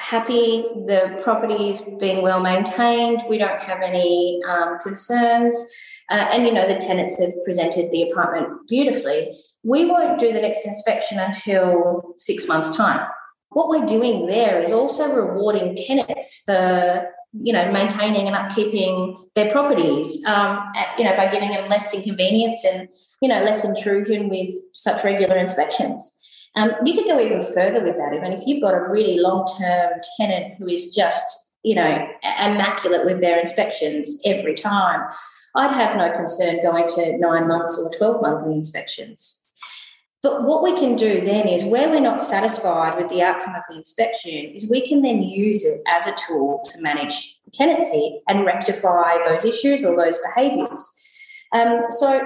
happy, 0.00 0.62
the 0.86 1.20
property 1.22 1.70
is 1.70 1.82
being 2.00 2.22
well 2.22 2.40
maintained, 2.40 3.22
we 3.28 3.38
don't 3.38 3.60
have 3.60 3.82
any 3.82 4.40
um, 4.48 4.78
concerns, 4.82 5.54
uh, 6.10 6.26
and 6.32 6.46
you 6.46 6.52
know 6.52 6.66
the 6.66 6.80
tenants 6.80 7.20
have 7.20 7.32
presented 7.44 7.90
the 7.90 8.10
apartment 8.10 8.48
beautifully, 8.66 9.38
we 9.62 9.84
won't 9.84 10.18
do 10.18 10.32
the 10.32 10.40
next 10.40 10.66
inspection 10.66 11.18
until 11.18 12.14
six 12.16 12.48
months' 12.48 12.74
time. 12.74 13.06
What 13.50 13.68
we're 13.68 13.86
doing 13.86 14.26
there 14.26 14.62
is 14.62 14.72
also 14.72 15.12
rewarding 15.12 15.76
tenants 15.76 16.42
for 16.46 17.10
you 17.32 17.52
know 17.52 17.70
maintaining 17.70 18.26
and 18.26 18.34
upkeeping 18.34 19.16
their 19.36 19.52
properties 19.52 20.24
um, 20.24 20.58
at, 20.74 20.98
you 20.98 21.04
know 21.04 21.14
by 21.14 21.30
giving 21.30 21.50
them 21.50 21.68
less 21.68 21.92
inconvenience 21.94 22.64
and 22.64 22.88
you 23.20 23.28
know 23.28 23.42
less 23.42 23.64
intrusion 23.64 24.28
with 24.28 24.50
such 24.72 25.04
regular 25.04 25.36
inspections 25.36 26.16
um, 26.56 26.72
you 26.84 26.94
could 26.94 27.06
go 27.06 27.20
even 27.20 27.42
further 27.42 27.84
with 27.84 27.96
that 27.96 28.12
even 28.14 28.32
if 28.32 28.42
you've 28.46 28.62
got 28.62 28.74
a 28.74 28.88
really 28.88 29.18
long-term 29.18 29.92
tenant 30.18 30.54
who 30.58 30.68
is 30.68 30.94
just 30.94 31.24
you 31.62 31.74
know 31.74 32.06
immaculate 32.40 33.04
with 33.04 33.20
their 33.20 33.38
inspections 33.38 34.20
every 34.24 34.54
time 34.54 35.08
i'd 35.56 35.72
have 35.72 35.96
no 35.96 36.10
concern 36.12 36.62
going 36.62 36.86
to 36.86 37.16
nine 37.18 37.46
months 37.46 37.78
or 37.78 37.90
12 37.90 38.22
monthly 38.22 38.54
inspections 38.54 39.40
but 40.22 40.44
what 40.44 40.62
we 40.62 40.78
can 40.78 40.96
do 40.96 41.18
then 41.20 41.48
is 41.48 41.64
where 41.64 41.88
we're 41.88 42.00
not 42.00 42.20
satisfied 42.20 42.98
with 43.00 43.08
the 43.08 43.22
outcome 43.22 43.54
of 43.54 43.62
the 43.68 43.76
inspection 43.76 44.52
is 44.54 44.68
we 44.68 44.86
can 44.86 45.00
then 45.00 45.22
use 45.22 45.64
it 45.64 45.80
as 45.86 46.06
a 46.06 46.14
tool 46.26 46.62
to 46.66 46.82
manage 46.82 47.38
tenancy 47.52 48.20
and 48.28 48.44
rectify 48.44 49.16
those 49.24 49.46
issues 49.46 49.82
or 49.82 49.96
those 49.96 50.18
behaviours. 50.18 50.86
Um, 51.54 51.86
so, 51.88 52.20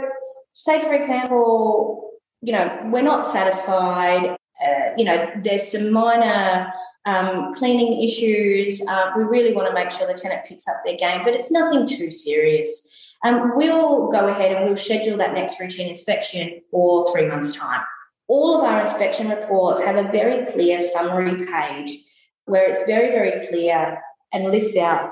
say 0.53 0.81
for 0.81 0.93
example, 0.93 2.14
you 2.45 2.53
know 2.53 2.81
we're 2.87 3.03
not 3.03 3.27
satisfied. 3.27 4.37
Uh, 4.65 4.91
you 4.97 5.05
know, 5.05 5.31
there's 5.43 5.73
some 5.73 5.91
minor 5.91 6.73
um, 7.07 7.53
cleaning 7.55 8.03
issues. 8.03 8.83
Uh, 8.87 9.11
we 9.17 9.25
really 9.25 9.53
want 9.53 9.69
to 9.69 9.75
make 9.75 9.91
sure 9.91 10.07
the 10.07 10.15
tenant 10.15 10.45
picks 10.47 10.69
up 10.69 10.77
their 10.85 10.97
game, 10.97 11.25
but 11.25 11.35
it's 11.35 11.51
nothing 11.51 11.87
too 11.87 12.11
serious. 12.11 13.17
Um, 13.25 13.57
we'll 13.57 14.09
go 14.11 14.29
ahead 14.29 14.53
and 14.53 14.67
we'll 14.67 14.77
schedule 14.77 15.17
that 15.19 15.35
next 15.35 15.59
routine 15.59 15.89
inspection 15.89 16.61
for 16.71 17.11
three 17.11 17.27
months' 17.27 17.57
time. 17.57 17.81
All 18.29 18.59
of 18.59 18.65
our 18.65 18.83
inspection 18.83 19.29
reports 19.29 19.83
have 19.83 19.97
a 19.97 20.11
very 20.11 20.47
clear 20.53 20.81
summary 20.81 21.47
page 21.47 21.99
where 22.45 22.71
it's 22.71 22.85
very, 22.85 23.09
very 23.09 23.47
clear 23.47 23.99
and 24.33 24.45
lists 24.45 24.77
out 24.77 25.11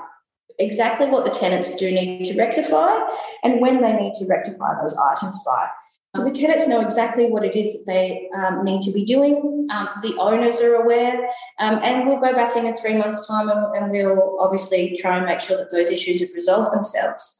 exactly 0.59 1.07
what 1.07 1.25
the 1.25 1.31
tenants 1.31 1.75
do 1.75 1.91
need 1.91 2.25
to 2.25 2.37
rectify 2.37 2.99
and 3.43 3.59
when 3.59 3.81
they 3.81 3.93
need 3.93 4.13
to 4.13 4.25
rectify 4.25 4.79
those 4.81 4.95
items 4.97 5.39
by. 5.45 5.67
So 6.15 6.23
the 6.23 6.31
tenants 6.31 6.67
know 6.67 6.81
exactly 6.81 7.25
what 7.25 7.43
it 7.43 7.55
is 7.55 7.73
that 7.73 7.85
they 7.87 8.29
um, 8.35 8.63
need 8.63 8.83
to 8.83 8.91
be 8.91 9.03
doing. 9.03 9.67
Um, 9.71 9.89
the 10.03 10.15
owners 10.17 10.61
are 10.61 10.75
aware, 10.75 11.27
um, 11.59 11.79
and 11.81 12.07
we'll 12.07 12.19
go 12.19 12.33
back 12.33 12.55
in 12.55 12.67
in 12.67 12.75
three 12.75 12.95
months' 12.95 13.25
time 13.25 13.49
and, 13.49 13.75
and, 13.75 13.91
we'll 13.91 14.37
obviously 14.39 14.95
try 15.01 15.17
and 15.17 15.25
make 15.25 15.39
sure 15.39 15.57
that 15.57 15.71
those 15.71 15.89
issues 15.89 16.21
have 16.21 16.33
resolved 16.35 16.71
themselves 16.71 17.39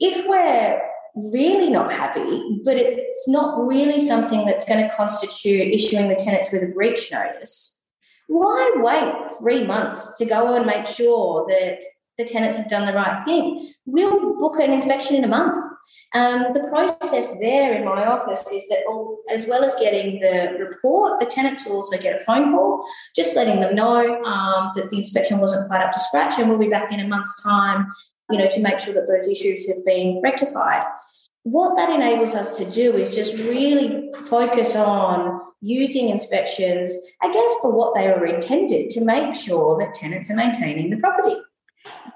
if 0.00 0.26
we're 0.26 0.80
really 1.14 1.70
not 1.70 1.92
happy, 1.92 2.60
but 2.64 2.76
it's 2.76 3.28
not 3.28 3.66
really 3.66 4.04
something 4.04 4.44
that's 4.44 4.64
going 4.64 4.82
to 4.82 4.94
constitute 4.94 5.72
issuing 5.72 6.08
the 6.08 6.16
tenants 6.16 6.50
with 6.52 6.62
a 6.62 6.66
breach 6.66 7.10
notice, 7.12 7.80
why 8.26 8.72
wait 8.76 9.38
three 9.38 9.64
months 9.64 10.16
to 10.18 10.24
go 10.24 10.56
and 10.56 10.66
make 10.66 10.86
sure 10.86 11.46
that 11.48 11.78
the 12.18 12.24
tenants 12.24 12.56
have 12.56 12.68
done 12.68 12.86
the 12.86 12.92
right 12.92 13.24
thing? 13.24 13.72
We'll 13.86 14.38
book 14.38 14.58
an 14.60 14.72
inspection 14.72 15.16
in 15.16 15.24
a 15.24 15.28
month. 15.28 15.72
Um, 16.14 16.46
the 16.52 16.68
process 16.68 17.38
there 17.40 17.74
in 17.74 17.84
my 17.84 18.06
office 18.06 18.44
is 18.50 18.66
that, 18.68 18.84
all, 18.88 19.18
as 19.30 19.46
well 19.46 19.64
as 19.64 19.74
getting 19.74 20.20
the 20.20 20.56
report, 20.58 21.20
the 21.20 21.26
tenants 21.26 21.64
will 21.64 21.76
also 21.76 21.98
get 21.98 22.20
a 22.20 22.24
phone 22.24 22.52
call, 22.52 22.84
just 23.14 23.36
letting 23.36 23.60
them 23.60 23.74
know 23.74 24.22
um, 24.24 24.70
that 24.74 24.90
the 24.90 24.96
inspection 24.96 25.38
wasn't 25.38 25.68
quite 25.68 25.82
up 25.82 25.92
to 25.92 26.00
scratch, 26.00 26.38
and 26.38 26.48
we'll 26.48 26.58
be 26.58 26.68
back 26.68 26.92
in 26.92 27.00
a 27.00 27.08
month's 27.08 27.42
time 27.42 27.86
you 28.30 28.38
know, 28.38 28.48
to 28.48 28.60
make 28.60 28.78
sure 28.78 28.94
that 28.94 29.06
those 29.06 29.28
issues 29.28 29.68
have 29.68 29.84
been 29.84 30.20
rectified. 30.22 30.82
What 31.42 31.76
that 31.76 31.90
enables 31.90 32.34
us 32.34 32.56
to 32.56 32.70
do 32.70 32.96
is 32.96 33.14
just 33.14 33.34
really 33.34 34.10
focus 34.26 34.76
on 34.76 35.40
using 35.60 36.08
inspections, 36.08 36.96
I 37.22 37.30
guess, 37.30 37.54
for 37.60 37.74
what 37.74 37.94
they 37.94 38.08
were 38.08 38.26
intended 38.26 38.90
to 38.90 39.04
make 39.04 39.34
sure 39.34 39.76
that 39.78 39.94
tenants 39.94 40.30
are 40.30 40.36
maintaining 40.36 40.90
the 40.90 40.96
property. 40.96 41.36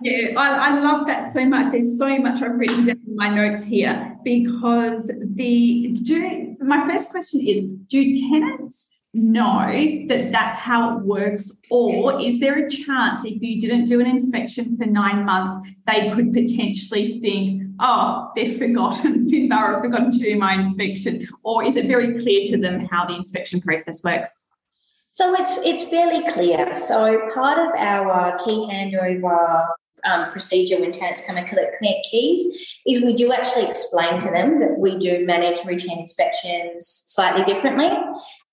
Yeah, 0.01 0.39
I, 0.39 0.71
I, 0.71 0.81
love 0.81 1.07
that 1.09 1.33
so 1.33 1.45
much. 1.45 1.73
There's 1.73 1.99
so 1.99 2.19
much 2.19 2.41
I've 2.41 2.53
written 2.53 2.87
down 2.87 3.01
in 3.07 3.17
my 3.17 3.29
notes 3.29 3.65
here 3.65 4.17
because 4.23 5.11
the 5.35 5.97
do 6.03 6.57
my 6.61 6.89
first 6.89 7.11
question 7.11 7.41
is 7.41 7.65
do 7.89 8.29
tenants 8.31 8.89
know 9.15 10.07
that 10.09 10.31
that's 10.33 10.57
how 10.57 10.99
it 10.99 11.05
works? 11.05 11.51
Or 11.71 12.21
is 12.21 12.41
there 12.41 12.67
a 12.67 12.71
chance 12.71 13.25
if 13.25 13.43
you 13.43 13.61
didn't 13.61 13.87
do 13.87 14.01
an 14.01 14.07
inspection 14.07 14.77
for 14.77 14.87
nine 14.87 15.25
months, 15.25 15.59
they 15.87 16.11
could 16.11 16.33
potentially 16.33 17.21
think, 17.21 17.63
oh, 17.81 18.31
they've 18.37 18.59
forgotten, 18.59 19.29
have 19.51 19.81
forgotten 19.81 20.13
to 20.13 20.19
do 20.19 20.37
my 20.37 20.55
inspection? 20.55 21.27
Or 21.43 21.65
is 21.65 21.77
it 21.77 21.87
very 21.87 22.21
clear 22.21 22.47
to 22.53 22.61
them 22.61 22.87
how 22.87 23.07
the 23.07 23.15
inspection 23.15 23.61
process 23.61 24.05
works? 24.05 24.45
So 25.19 25.35
it's 25.35 25.55
it's 25.65 25.91
fairly 25.91 26.23
clear. 26.31 26.77
So 26.77 27.29
part 27.35 27.59
of 27.59 27.75
our 27.77 28.39
key 28.39 28.69
handover 28.71 29.67
um, 30.05 30.31
procedure 30.31 30.79
when 30.79 30.93
tenants 30.93 31.27
come 31.27 31.37
and 31.37 31.45
collect 31.45 31.83
keys 32.09 32.79
is 32.87 33.03
we 33.03 33.15
do 33.15 33.33
actually 33.33 33.67
explain 33.67 34.21
to 34.21 34.31
them 34.31 34.61
that 34.61 34.79
we 34.79 34.97
do 34.97 35.27
manage 35.27 35.67
routine 35.67 35.99
inspections 35.99 37.03
slightly 37.09 37.45
differently 37.53 37.89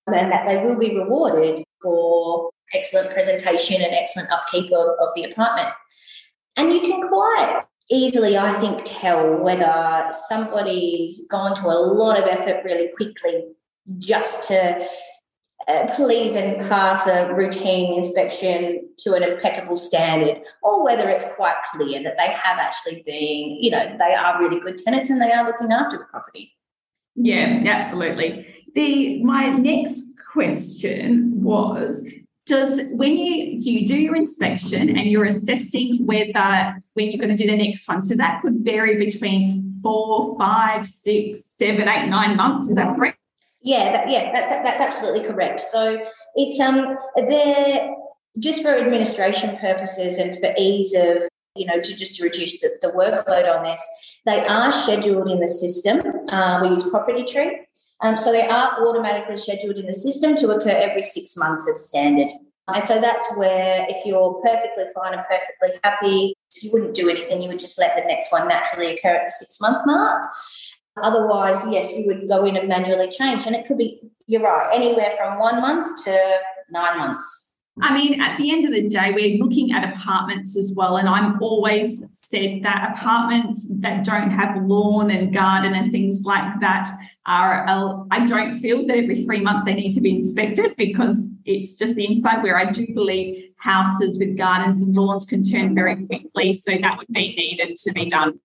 and 0.07 0.31
that 0.31 0.48
they 0.48 0.57
will 0.57 0.75
be 0.75 0.98
rewarded 0.98 1.63
for 1.84 2.50
excellent 2.74 3.13
presentation 3.13 3.84
and 3.84 3.93
excellent 3.93 4.31
upkeep 4.31 4.72
of, 4.72 4.88
of 5.00 5.10
the 5.15 5.25
apartment. 5.25 5.69
And 6.57 6.74
you 6.74 6.81
can 6.81 7.07
quite 7.07 7.62
easily, 7.91 8.39
I 8.39 8.51
think, 8.53 8.81
tell 8.86 9.38
whether 9.38 10.10
somebody's 10.27 11.27
gone 11.27 11.53
to 11.57 11.67
a 11.67 11.77
lot 11.77 12.17
of 12.17 12.25
effort 12.25 12.63
really 12.65 12.89
quickly 12.98 13.43
just 14.00 14.48
to 14.48 14.88
uh, 15.67 15.88
please 15.95 16.36
and 16.36 16.67
pass 16.67 17.07
a 17.07 17.34
routine 17.34 17.98
inspection 17.98 18.88
to 18.98 19.13
an 19.13 19.24
impeccable 19.24 19.77
standard, 19.77 20.41
or 20.62 20.84
whether 20.84 21.10
it's 21.10 21.25
quite 21.36 21.55
clear 21.72 22.03
that 22.03 22.17
they 22.17 22.31
have 22.31 22.60
actually 22.60 23.03
been, 23.05 23.57
you 23.62 23.72
know, 23.72 23.95
they 23.98 24.13
are 24.13 24.39
really 24.41 24.60
good 24.60 24.77
tenants 24.77 25.10
and 25.10 25.22
they 25.22 25.31
are 25.31 25.45
looking 25.45 25.72
after 25.72 25.98
the 25.98 26.05
property. 26.05 26.51
Yeah, 27.15 27.63
absolutely. 27.65 28.48
The 28.75 29.24
my 29.24 29.48
next 29.48 30.03
question 30.31 31.41
was 31.41 32.01
does 32.45 32.79
when 32.91 33.17
you 33.17 33.60
do 33.60 33.72
you 33.72 33.88
do 33.88 33.98
your 33.98 34.15
inspection 34.15 34.89
and 34.89 35.10
you're 35.10 35.25
assessing 35.25 36.05
whether 36.05 36.84
when 36.93 37.10
you're 37.10 37.25
going 37.25 37.36
to 37.36 37.43
do 37.43 37.50
the 37.50 37.57
next 37.57 37.88
one 37.88 38.03
so 38.03 38.15
that 38.15 38.41
could 38.41 38.57
vary 38.60 39.03
between 39.03 39.79
four 39.81 40.38
five 40.38 40.86
six 40.86 41.43
seven 41.57 41.88
eight 41.88 42.07
nine 42.07 42.36
months 42.36 42.69
is 42.69 42.75
that 42.75 42.95
correct 42.95 43.17
yeah 43.65 43.91
that, 43.91 44.10
yeah 44.10 44.31
that's 44.34 44.63
that's 44.63 44.81
absolutely 44.81 45.27
correct 45.27 45.60
so 45.60 46.00
it's 46.36 46.60
um 46.62 46.98
there 47.29 47.93
just 48.39 48.62
for 48.62 48.69
administration 48.69 49.57
purposes 49.57 50.17
and 50.17 50.39
for 50.39 50.53
ease 50.57 50.93
of 50.95 51.24
you 51.55 51.65
know, 51.65 51.79
to 51.79 51.95
just 51.95 52.17
to 52.17 52.24
reduce 52.24 52.62
the, 52.62 52.77
the 52.81 52.89
workload 52.89 53.50
on 53.50 53.63
this. 53.63 53.81
They 54.25 54.45
are 54.45 54.72
scheduled 54.72 55.29
in 55.29 55.39
the 55.39 55.48
system. 55.48 56.01
Uh, 56.29 56.60
we 56.62 56.69
use 56.69 56.88
Property 56.89 57.24
Tree. 57.24 57.65
Um, 58.01 58.17
so 58.17 58.31
they 58.31 58.45
are 58.45 58.86
automatically 58.86 59.38
scheduled 59.38 59.77
in 59.77 59.86
the 59.86 59.93
system 59.93 60.36
to 60.38 60.51
occur 60.51 60.69
every 60.69 61.03
six 61.03 61.38
months 61.38 61.67
as 61.69 61.88
standard. 61.88 62.29
And 62.67 62.84
so 62.84 63.00
that's 63.00 63.25
where 63.36 63.86
if 63.88 64.05
you're 64.05 64.41
perfectly 64.43 64.86
fine 64.93 65.13
and 65.13 65.22
perfectly 65.29 65.79
happy, 65.84 66.34
you 66.62 66.72
wouldn't 66.72 66.93
do 66.93 67.10
anything. 67.10 67.41
You 67.41 67.50
would 67.50 67.60
just 67.60 67.79
let 67.79 67.95
the 67.95 68.03
next 68.03 68.31
one 68.31 68.48
naturally 68.48 68.93
occur 68.93 69.15
at 69.15 69.27
the 69.27 69.31
six 69.31 69.62
month 69.62 69.86
mark. 69.86 70.29
Otherwise, 71.01 71.57
yes, 71.69 71.91
you 71.91 72.05
would 72.07 72.27
go 72.27 72.45
in 72.45 72.55
and 72.57 72.67
manually 72.67 73.09
change. 73.09 73.45
And 73.45 73.55
it 73.55 73.67
could 73.67 73.77
be, 73.77 73.99
you're 74.27 74.41
right, 74.41 74.69
anywhere 74.73 75.13
from 75.17 75.39
one 75.39 75.61
month 75.61 76.03
to 76.05 76.37
nine 76.69 76.97
months. 76.97 77.53
I 77.81 77.93
mean, 77.93 78.21
at 78.21 78.37
the 78.37 78.51
end 78.51 78.65
of 78.65 78.71
the 78.71 78.87
day, 78.87 79.11
we're 79.11 79.37
looking 79.37 79.73
at 79.73 79.93
apartments 79.93 80.57
as 80.57 80.71
well. 80.73 80.95
And 80.95 81.09
I'm 81.09 81.41
always 81.41 82.05
said 82.13 82.61
that 82.63 82.93
apartments 82.95 83.67
that 83.69 84.05
don't 84.05 84.31
have 84.31 84.63
lawn 84.63 85.11
and 85.11 85.33
garden 85.33 85.73
and 85.73 85.91
things 85.91 86.21
like 86.23 86.61
that 86.61 86.97
are, 87.25 88.05
I 88.11 88.25
don't 88.25 88.59
feel 88.59 88.87
that 88.87 88.95
every 88.95 89.25
three 89.25 89.41
months 89.41 89.65
they 89.65 89.73
need 89.73 89.91
to 89.91 89.99
be 89.99 90.15
inspected 90.15 90.77
because 90.77 91.17
it's 91.43 91.75
just 91.75 91.95
the 91.95 92.05
inside 92.05 92.43
where 92.43 92.57
I 92.57 92.71
do 92.71 92.87
believe 92.93 93.51
houses 93.57 94.17
with 94.17 94.37
gardens 94.37 94.81
and 94.81 94.95
lawns 94.95 95.25
can 95.25 95.43
turn 95.43 95.75
very 95.75 95.97
quickly. 96.05 96.53
So 96.53 96.71
that 96.79 96.97
would 96.97 97.07
be 97.09 97.35
needed 97.35 97.75
to 97.75 97.91
be 97.91 98.09
done. 98.09 98.39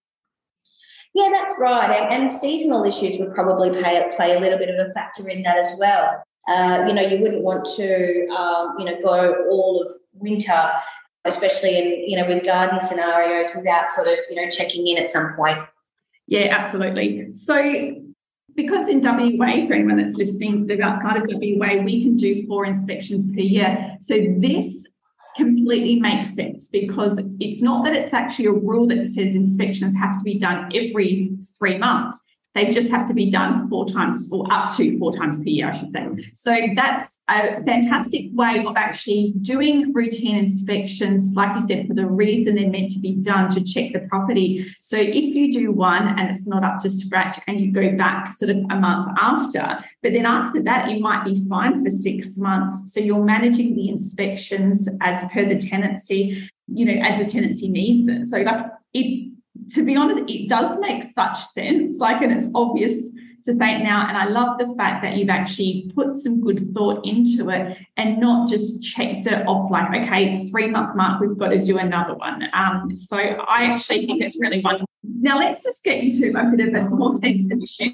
Yeah, 1.15 1.29
that's 1.33 1.55
right. 1.59 1.91
And, 1.91 2.23
and 2.23 2.31
seasonal 2.31 2.85
issues 2.85 3.19
would 3.19 3.35
probably 3.35 3.71
play, 3.71 4.09
play 4.17 4.37
a 4.37 4.41
little 4.41 4.59
bit 4.59 4.69
of 4.69 4.87
a 4.87 4.93
factor 4.93 5.29
in 5.29 5.43
that 5.43 5.57
as 5.57 5.75
well. 5.79 6.23
Uh, 6.49 6.85
you 6.87 6.95
know, 6.95 7.03
you 7.03 7.21
wouldn't 7.21 7.43
want 7.43 7.65
to, 7.77 8.27
um, 8.29 8.75
you 8.79 8.85
know, 8.85 8.97
go 9.03 9.47
all 9.51 9.83
of 9.83 9.93
winter, 10.15 10.71
especially 11.25 11.77
in, 11.77 12.11
you 12.11 12.17
know, 12.17 12.27
with 12.27 12.45
garden 12.45 12.81
scenarios 12.81 13.49
without 13.55 13.91
sort 13.91 14.07
of, 14.07 14.19
you 14.31 14.37
know, 14.37 14.49
checking 14.51 14.87
in 14.87 14.99
at 14.99 15.11
some 15.11 15.35
point. 15.37 15.59
Yeah, 16.27 16.49
absolutely. 16.51 17.35
So 17.35 17.97
because 18.55 18.89
in 18.89 19.01
WA, 19.01 19.67
for 19.67 19.75
anyone 19.75 19.97
that's 19.97 20.15
listening, 20.15 20.67
the 20.67 20.81
outside 20.83 21.17
of 21.17 21.25
WA, 21.29 21.83
we 21.83 22.03
can 22.03 22.17
do 22.17 22.47
four 22.47 22.65
inspections 22.65 23.25
per 23.27 23.41
year. 23.41 23.97
So 24.01 24.17
this 24.39 24.87
completely 25.41 25.99
makes 25.99 26.35
sense 26.35 26.69
because 26.69 27.19
it's 27.41 27.63
not 27.63 27.85
that 27.85 27.95
it's 27.95 28.13
actually 28.13 28.47
a 28.47 28.53
rule 28.53 28.87
that 28.89 29.07
says 29.09 29.35
inspections 29.35 29.97
have 29.97 30.17
to 30.19 30.23
be 30.23 30.39
done 30.39 30.71
every 30.75 31.31
three 31.59 31.79
months. 31.79 32.21
They 32.55 32.71
just 32.71 32.91
have 32.91 33.07
to 33.07 33.15
be 33.15 33.31
done 33.31 33.69
four 33.69 33.87
times 33.87 34.29
or 34.33 34.45
up 34.53 34.75
to 34.77 34.99
four 34.99 35.13
times 35.13 35.39
per 35.39 35.45
year, 35.45 35.71
I 35.71 35.79
should 35.79 35.93
say. 35.93 36.33
So 36.35 36.57
that's 36.75 37.19
a 37.29 37.63
fantastic 37.63 38.27
way 38.33 38.65
of 38.67 38.77
actually 38.77 39.35
doing 39.41 39.93
routine 39.93 40.37
inspections, 40.37 41.33
like 41.35 41.55
you 41.55 41.67
said, 41.67 41.87
for 41.87 41.95
the 41.95 42.07
reason 42.07 42.57
they're 42.57 42.69
meant 42.69 42.91
to 42.93 42.99
be 42.99 43.15
done 43.15 43.51
to 43.51 43.63
check 43.63 43.93
the 43.93 44.01
property. 44.01 44.67
So 44.81 44.97
if 44.97 45.15
you 45.15 45.53
do 45.53 45.71
one 45.71 46.09
and 46.19 46.29
it's 46.29 46.45
not 46.45 46.65
up 46.65 46.81
to 46.81 46.91
scratch 46.91 47.39
and 47.47 47.61
you 47.61 47.71
go 47.71 47.97
back 47.97 48.33
sort 48.35 48.51
of 48.51 48.57
a 48.57 48.77
month 48.77 49.17
after, 49.21 49.85
but 50.03 50.13
then 50.13 50.27
after 50.27 50.61
that, 50.63 50.91
you 50.91 51.01
might 51.01 51.25
be 51.25 51.45
fine 51.49 51.85
for 51.85 51.91
six 51.91 52.37
months. 52.37 52.93
So 52.93 52.99
you're 52.99 53.23
managing 53.23 53.77
the 53.77 53.89
inspections 53.89 54.89
as 55.01 55.25
per 55.33 55.49
the 55.49 55.59
tenancy, 55.59 56.51
you 56.67 56.85
know, 56.85 57.01
as 57.01 57.21
the 57.21 57.27
tenancy 57.27 57.69
needs 57.69 58.09
it. 58.09 58.27
So 58.27 58.39
like 58.39 58.67
it 58.93 59.31
to 59.71 59.85
be 59.85 59.97
honest, 59.97 60.29
it 60.29 60.49
does 60.49 60.79
make 60.81 61.05
such 61.15 61.45
sense. 61.49 61.97
Like, 61.99 62.23
and 62.23 62.33
it's 62.33 62.49
obvious 62.55 63.09
to 63.45 63.57
say 63.57 63.77
it 63.77 63.83
now. 63.83 64.07
And 64.09 64.17
I 64.17 64.27
love 64.27 64.59
the 64.59 64.75
fact 64.77 65.03
that 65.03 65.17
you've 65.17 65.31
actually 65.31 65.91
put 65.95 66.17
some 66.17 66.41
good 66.41 66.73
thought 66.75 67.05
into 67.05 67.51
it 67.51 67.79
and 67.97 68.19
not 68.19 68.49
just 68.49 68.83
checked 68.83 69.27
it 69.27 69.47
off 69.47 69.71
like, 69.71 69.89
okay, 69.89 70.47
three 70.49 70.71
month 70.71 70.97
mark, 70.97 71.21
we've 71.21 71.37
got 71.37 71.49
to 71.49 71.63
do 71.63 71.79
another 71.79 72.15
one. 72.15 72.45
Um, 72.53 72.95
so 72.95 73.17
I 73.17 73.65
actually 73.65 74.07
think 74.07 74.23
it's 74.23 74.39
really 74.39 74.61
wonderful. 74.61 74.87
Now 75.03 75.39
let's 75.39 75.65
just 75.65 75.83
get 75.83 76.03
into 76.03 76.39
a 76.39 76.57
bit 76.57 76.69
of 76.69 76.75
a 76.75 76.89
small 76.89 77.19
sense 77.21 77.47
issue 77.51 77.93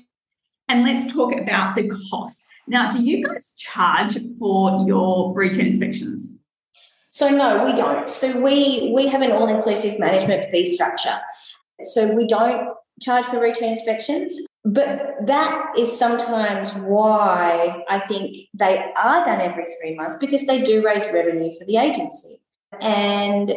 and 0.69 0.85
let's 0.85 1.13
talk 1.13 1.33
about 1.35 1.77
the 1.77 1.91
cost. 2.11 2.43
Now, 2.67 2.91
do 2.91 3.01
you 3.01 3.25
guys 3.25 3.55
charge 3.57 4.19
for 4.41 4.85
your 4.89 5.33
routine 5.33 5.67
inspections? 5.67 6.33
So 7.11 7.29
no, 7.29 7.65
we 7.65 7.73
don't. 7.73 8.11
So 8.11 8.41
we 8.41 8.93
we 8.95 9.07
have 9.07 9.23
an 9.23 9.33
all-inclusive 9.33 9.99
management 9.99 10.51
fee 10.51 10.67
structure. 10.67 11.19
So 11.83 12.13
we 12.15 12.27
don't 12.27 12.75
charge 13.01 13.27
for 13.27 13.41
routine 13.41 13.73
inspections. 13.73 14.39
But 14.65 15.27
that 15.27 15.75
is 15.79 15.97
sometimes 15.97 16.73
why 16.75 17.85
I 17.89 18.01
think 18.01 18.37
they 18.53 18.93
are 18.97 19.25
done 19.25 19.41
every 19.41 19.65
three 19.65 19.95
months 19.95 20.17
because 20.17 20.47
they 20.47 20.61
do 20.61 20.85
raise 20.85 21.05
revenue 21.13 21.53
for 21.57 21.65
the 21.67 21.77
agency. 21.77 22.41
And 22.81 23.55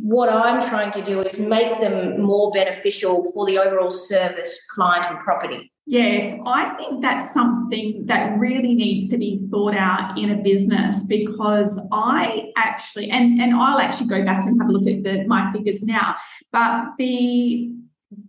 what 0.00 0.28
I'm 0.28 0.60
trying 0.68 0.90
to 0.92 1.02
do 1.02 1.20
is 1.20 1.38
make 1.38 1.78
them 1.80 2.20
more 2.20 2.50
beneficial 2.50 3.30
for 3.32 3.46
the 3.46 3.58
overall 3.58 3.92
service, 3.92 4.58
client, 4.68 5.06
and 5.06 5.20
property. 5.20 5.70
Yeah, 5.90 6.36
I 6.44 6.74
think 6.76 7.00
that's 7.00 7.32
something 7.32 8.04
that 8.04 8.38
really 8.38 8.74
needs 8.74 9.08
to 9.08 9.16
be 9.16 9.40
thought 9.50 9.74
out 9.74 10.18
in 10.18 10.32
a 10.32 10.36
business 10.36 11.02
because 11.02 11.80
I 11.90 12.52
actually, 12.58 13.08
and, 13.10 13.40
and 13.40 13.54
I'll 13.54 13.78
actually 13.78 14.08
go 14.08 14.22
back 14.22 14.46
and 14.46 14.60
have 14.60 14.68
a 14.68 14.72
look 14.72 14.86
at 14.86 15.02
the, 15.02 15.24
my 15.26 15.50
figures 15.50 15.82
now, 15.82 16.14
but 16.52 16.88
the 16.98 17.72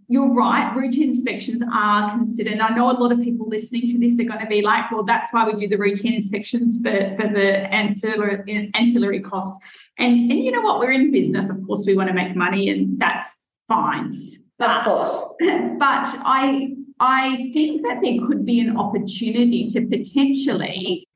you're 0.08 0.34
right, 0.34 0.74
routine 0.74 1.10
inspections 1.10 1.62
are 1.74 2.12
considered. 2.12 2.60
I 2.60 2.74
know 2.74 2.92
a 2.92 2.98
lot 2.98 3.12
of 3.12 3.22
people 3.22 3.50
listening 3.50 3.88
to 3.88 4.00
this 4.00 4.18
are 4.20 4.24
going 4.24 4.40
to 4.40 4.48
be 4.48 4.62
like, 4.62 4.90
well, 4.90 5.04
that's 5.04 5.34
why 5.34 5.46
we 5.46 5.54
do 5.56 5.68
the 5.68 5.78
routine 5.78 6.14
inspections 6.14 6.78
for, 6.78 7.16
for 7.18 7.28
the 7.28 7.74
ancillary, 7.74 8.72
ancillary 8.74 9.20
cost. 9.20 9.54
And, 9.98 10.32
and 10.32 10.40
you 10.40 10.52
know 10.54 10.62
what? 10.62 10.80
We're 10.80 10.94
in 10.94 11.12
business. 11.12 11.50
Of 11.50 11.58
course, 11.68 11.86
we 11.86 11.94
want 11.94 12.08
to 12.08 12.16
make 12.16 12.38
money, 12.38 12.70
and 12.70 12.98
that's 12.98 13.38
fine. 13.68 14.18
But, 14.58 14.72
of 14.72 14.84
course. 14.84 15.24
But 15.40 16.08
I 16.26 16.76
I 17.00 17.52
think 17.54 17.84
that 17.84 18.00
there 18.04 18.18
could 18.28 18.46
be 18.46 18.60
an 18.60 18.76
opportunity 18.78 19.70
to 19.70 19.82
potentially 19.82 21.08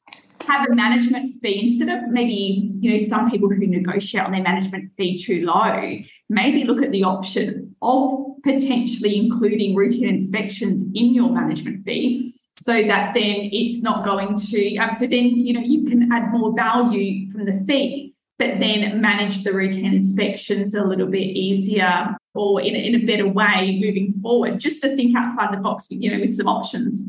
have 0.48 0.70
a 0.70 0.76
management 0.76 1.42
fee 1.42 1.68
instead 1.68 1.90
of 1.90 2.10
maybe, 2.10 2.72
you 2.80 2.92
know, 2.92 2.98
some 2.98 3.30
people 3.30 3.50
who 3.50 3.66
negotiate 3.68 4.24
on 4.24 4.32
their 4.32 4.42
management 4.42 4.92
fee 4.98 5.18
too 5.18 5.46
low, 5.46 5.98
maybe 6.30 6.64
look 6.64 6.84
at 6.84 6.92
the 6.92 7.04
option 7.04 7.76
of 7.82 8.20
potentially 8.44 9.18
including 9.18 9.76
routine 9.76 10.10
inspections 10.10 10.82
in 10.94 11.14
your 11.14 11.30
management 11.30 11.86
fee 11.86 12.34
so 12.62 12.74
that 12.74 13.14
then 13.14 13.50
it's 13.52 13.82
not 13.82 14.06
going 14.06 14.38
to, 14.38 14.78
um, 14.78 14.94
so 14.94 15.02
then, 15.02 15.38
you 15.38 15.54
know, 15.54 15.62
you 15.62 15.86
can 15.86 16.12
add 16.12 16.32
more 16.32 16.54
value 16.56 17.32
from 17.32 17.46
the 17.46 17.64
fee, 17.68 18.14
but 18.38 18.60
then 18.60 19.02
manage 19.02 19.44
the 19.44 19.54
routine 19.54 19.94
inspections 19.94 20.76
a 20.76 20.84
little 20.84 21.08
bit 21.08 21.18
easier 21.18 22.16
or 22.34 22.62
in, 22.62 22.76
in 22.76 22.96
a 22.96 23.06
better 23.06 23.28
way 23.28 23.80
moving 23.82 24.14
forward, 24.22 24.60
just 24.60 24.82
to 24.82 24.96
think 24.96 25.16
outside 25.16 25.54
the 25.54 25.62
box, 25.62 25.88
you 25.90 26.12
know, 26.12 26.20
with 26.20 26.36
some 26.36 26.48
options. 26.48 27.04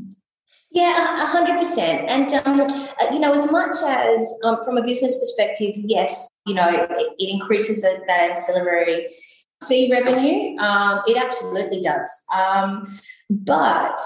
Yeah, 0.71 1.23
a 1.23 1.27
hundred 1.27 1.59
percent. 1.59 2.11
And 2.11 2.33
um, 2.47 2.61
uh, 2.61 3.13
you 3.13 3.21
know, 3.21 3.33
as 3.33 3.51
much 3.51 3.77
as 3.85 4.39
um, 4.45 4.59
from 4.65 4.77
a 4.77 4.83
business 4.83 5.19
perspective, 5.21 5.73
yes, 5.77 6.29
you 6.47 6.55
know, 6.55 6.69
it, 6.69 6.91
it 7.19 7.31
increases 7.31 7.83
that 7.83 8.09
ancillary 8.11 9.07
fee 9.69 9.91
revenue. 9.91 10.59
Um, 10.59 11.03
it 11.07 11.17
absolutely 11.17 11.81
does. 11.81 12.11
Um, 12.35 12.87
but 13.31 14.01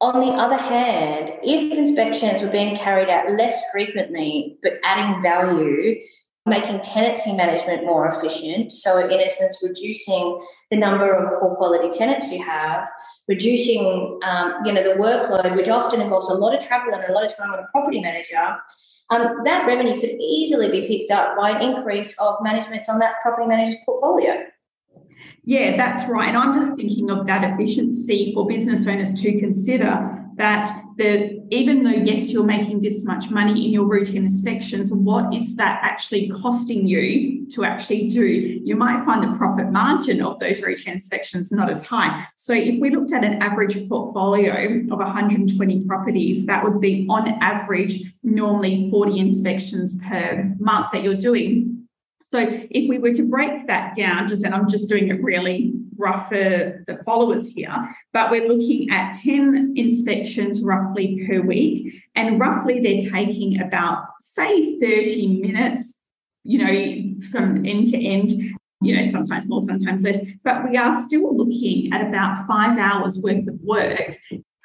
on 0.00 0.20
the 0.20 0.32
other 0.32 0.56
hand, 0.56 1.32
if 1.42 1.76
inspections 1.76 2.42
were 2.42 2.50
being 2.50 2.76
carried 2.76 3.08
out 3.08 3.30
less 3.32 3.62
frequently 3.70 4.58
but 4.62 4.74
adding 4.82 5.22
value, 5.22 6.02
making 6.46 6.80
tenancy 6.82 7.32
management 7.32 7.84
more 7.84 8.06
efficient. 8.06 8.72
So, 8.72 8.98
in 8.98 9.20
essence, 9.20 9.58
reducing 9.62 10.44
the 10.70 10.76
number 10.76 11.12
of 11.12 11.40
poor 11.40 11.54
quality 11.56 11.96
tenants 11.96 12.30
you 12.30 12.42
have, 12.44 12.86
reducing 13.28 14.18
um, 14.24 14.54
you 14.64 14.72
know 14.72 14.82
the 14.82 15.00
workload, 15.00 15.56
which 15.56 15.68
often 15.68 16.00
involves 16.00 16.28
a 16.28 16.34
lot 16.34 16.54
of 16.54 16.64
travel 16.64 16.92
and 16.92 17.04
a 17.04 17.12
lot 17.12 17.24
of 17.24 17.36
time 17.36 17.52
on 17.52 17.58
a 17.58 17.66
property 17.72 18.00
manager. 18.00 18.56
Um, 19.10 19.42
that 19.44 19.66
revenue 19.66 20.00
could 20.00 20.16
easily 20.20 20.70
be 20.70 20.86
picked 20.86 21.10
up 21.10 21.36
by 21.36 21.50
an 21.50 21.62
increase 21.62 22.16
of 22.18 22.36
management 22.42 22.88
on 22.88 22.98
that 23.00 23.16
property 23.22 23.46
manager's 23.46 23.76
portfolio. 23.84 24.44
Yeah, 25.44 25.76
that's 25.76 26.08
right. 26.08 26.28
And 26.28 26.38
I'm 26.38 26.58
just 26.58 26.74
thinking 26.74 27.10
of 27.10 27.26
that 27.26 27.44
efficiency 27.52 28.32
for 28.34 28.46
business 28.46 28.86
owners 28.86 29.12
to 29.20 29.38
consider 29.38 30.23
that 30.36 30.82
the 30.96 31.40
even 31.50 31.84
though 31.84 31.90
yes 31.90 32.30
you're 32.30 32.44
making 32.44 32.80
this 32.82 33.04
much 33.04 33.30
money 33.30 33.66
in 33.66 33.72
your 33.72 33.84
routine 33.84 34.24
inspections 34.24 34.92
what 34.92 35.32
is 35.34 35.56
that 35.56 35.80
actually 35.82 36.28
costing 36.30 36.86
you 36.86 37.46
to 37.50 37.64
actually 37.64 38.08
do? 38.08 38.24
You 38.24 38.76
might 38.76 39.04
find 39.04 39.22
the 39.22 39.36
profit 39.36 39.70
margin 39.70 40.22
of 40.22 40.38
those 40.40 40.60
routine 40.62 40.94
inspections 40.94 41.52
not 41.52 41.70
as 41.70 41.84
high. 41.84 42.26
So 42.36 42.54
if 42.54 42.80
we 42.80 42.90
looked 42.90 43.12
at 43.12 43.24
an 43.24 43.42
average 43.42 43.88
portfolio 43.88 44.82
of 44.90 44.98
120 44.98 45.84
properties 45.84 46.46
that 46.46 46.64
would 46.64 46.80
be 46.80 47.06
on 47.08 47.28
average 47.40 48.02
normally 48.22 48.88
40 48.90 49.18
inspections 49.18 49.96
per 50.08 50.54
month 50.58 50.86
that 50.92 51.02
you're 51.02 51.14
doing. 51.14 51.86
So 52.30 52.40
if 52.40 52.88
we 52.88 52.98
were 52.98 53.14
to 53.14 53.22
break 53.22 53.68
that 53.68 53.94
down, 53.94 54.26
just 54.26 54.44
and 54.44 54.54
I'm 54.54 54.68
just 54.68 54.88
doing 54.88 55.08
it 55.08 55.22
really 55.22 55.72
rough 55.98 56.28
for 56.28 56.84
the 56.86 56.98
followers 57.04 57.46
here, 57.46 57.94
but 58.12 58.30
we're 58.30 58.48
looking 58.48 58.90
at 58.90 59.16
10 59.22 59.74
inspections 59.76 60.62
roughly 60.62 61.26
per 61.26 61.40
week, 61.40 62.02
and 62.14 62.40
roughly 62.40 62.80
they're 62.80 63.10
taking 63.10 63.60
about, 63.60 64.04
say, 64.20 64.78
30 64.80 65.40
minutes, 65.40 65.94
you 66.42 66.58
know, 66.58 67.28
from 67.30 67.64
end 67.66 67.88
to 67.88 67.96
end. 67.96 68.32
You 68.80 68.96
know, 68.96 69.10
sometimes 69.10 69.48
more, 69.48 69.62
sometimes 69.62 70.02
less, 70.02 70.18
but 70.42 70.68
we 70.68 70.76
are 70.76 71.06
still 71.06 71.34
looking 71.34 71.90
at 71.92 72.06
about 72.06 72.46
five 72.46 72.78
hours 72.78 73.18
worth 73.18 73.48
of 73.48 73.58
work 73.62 74.18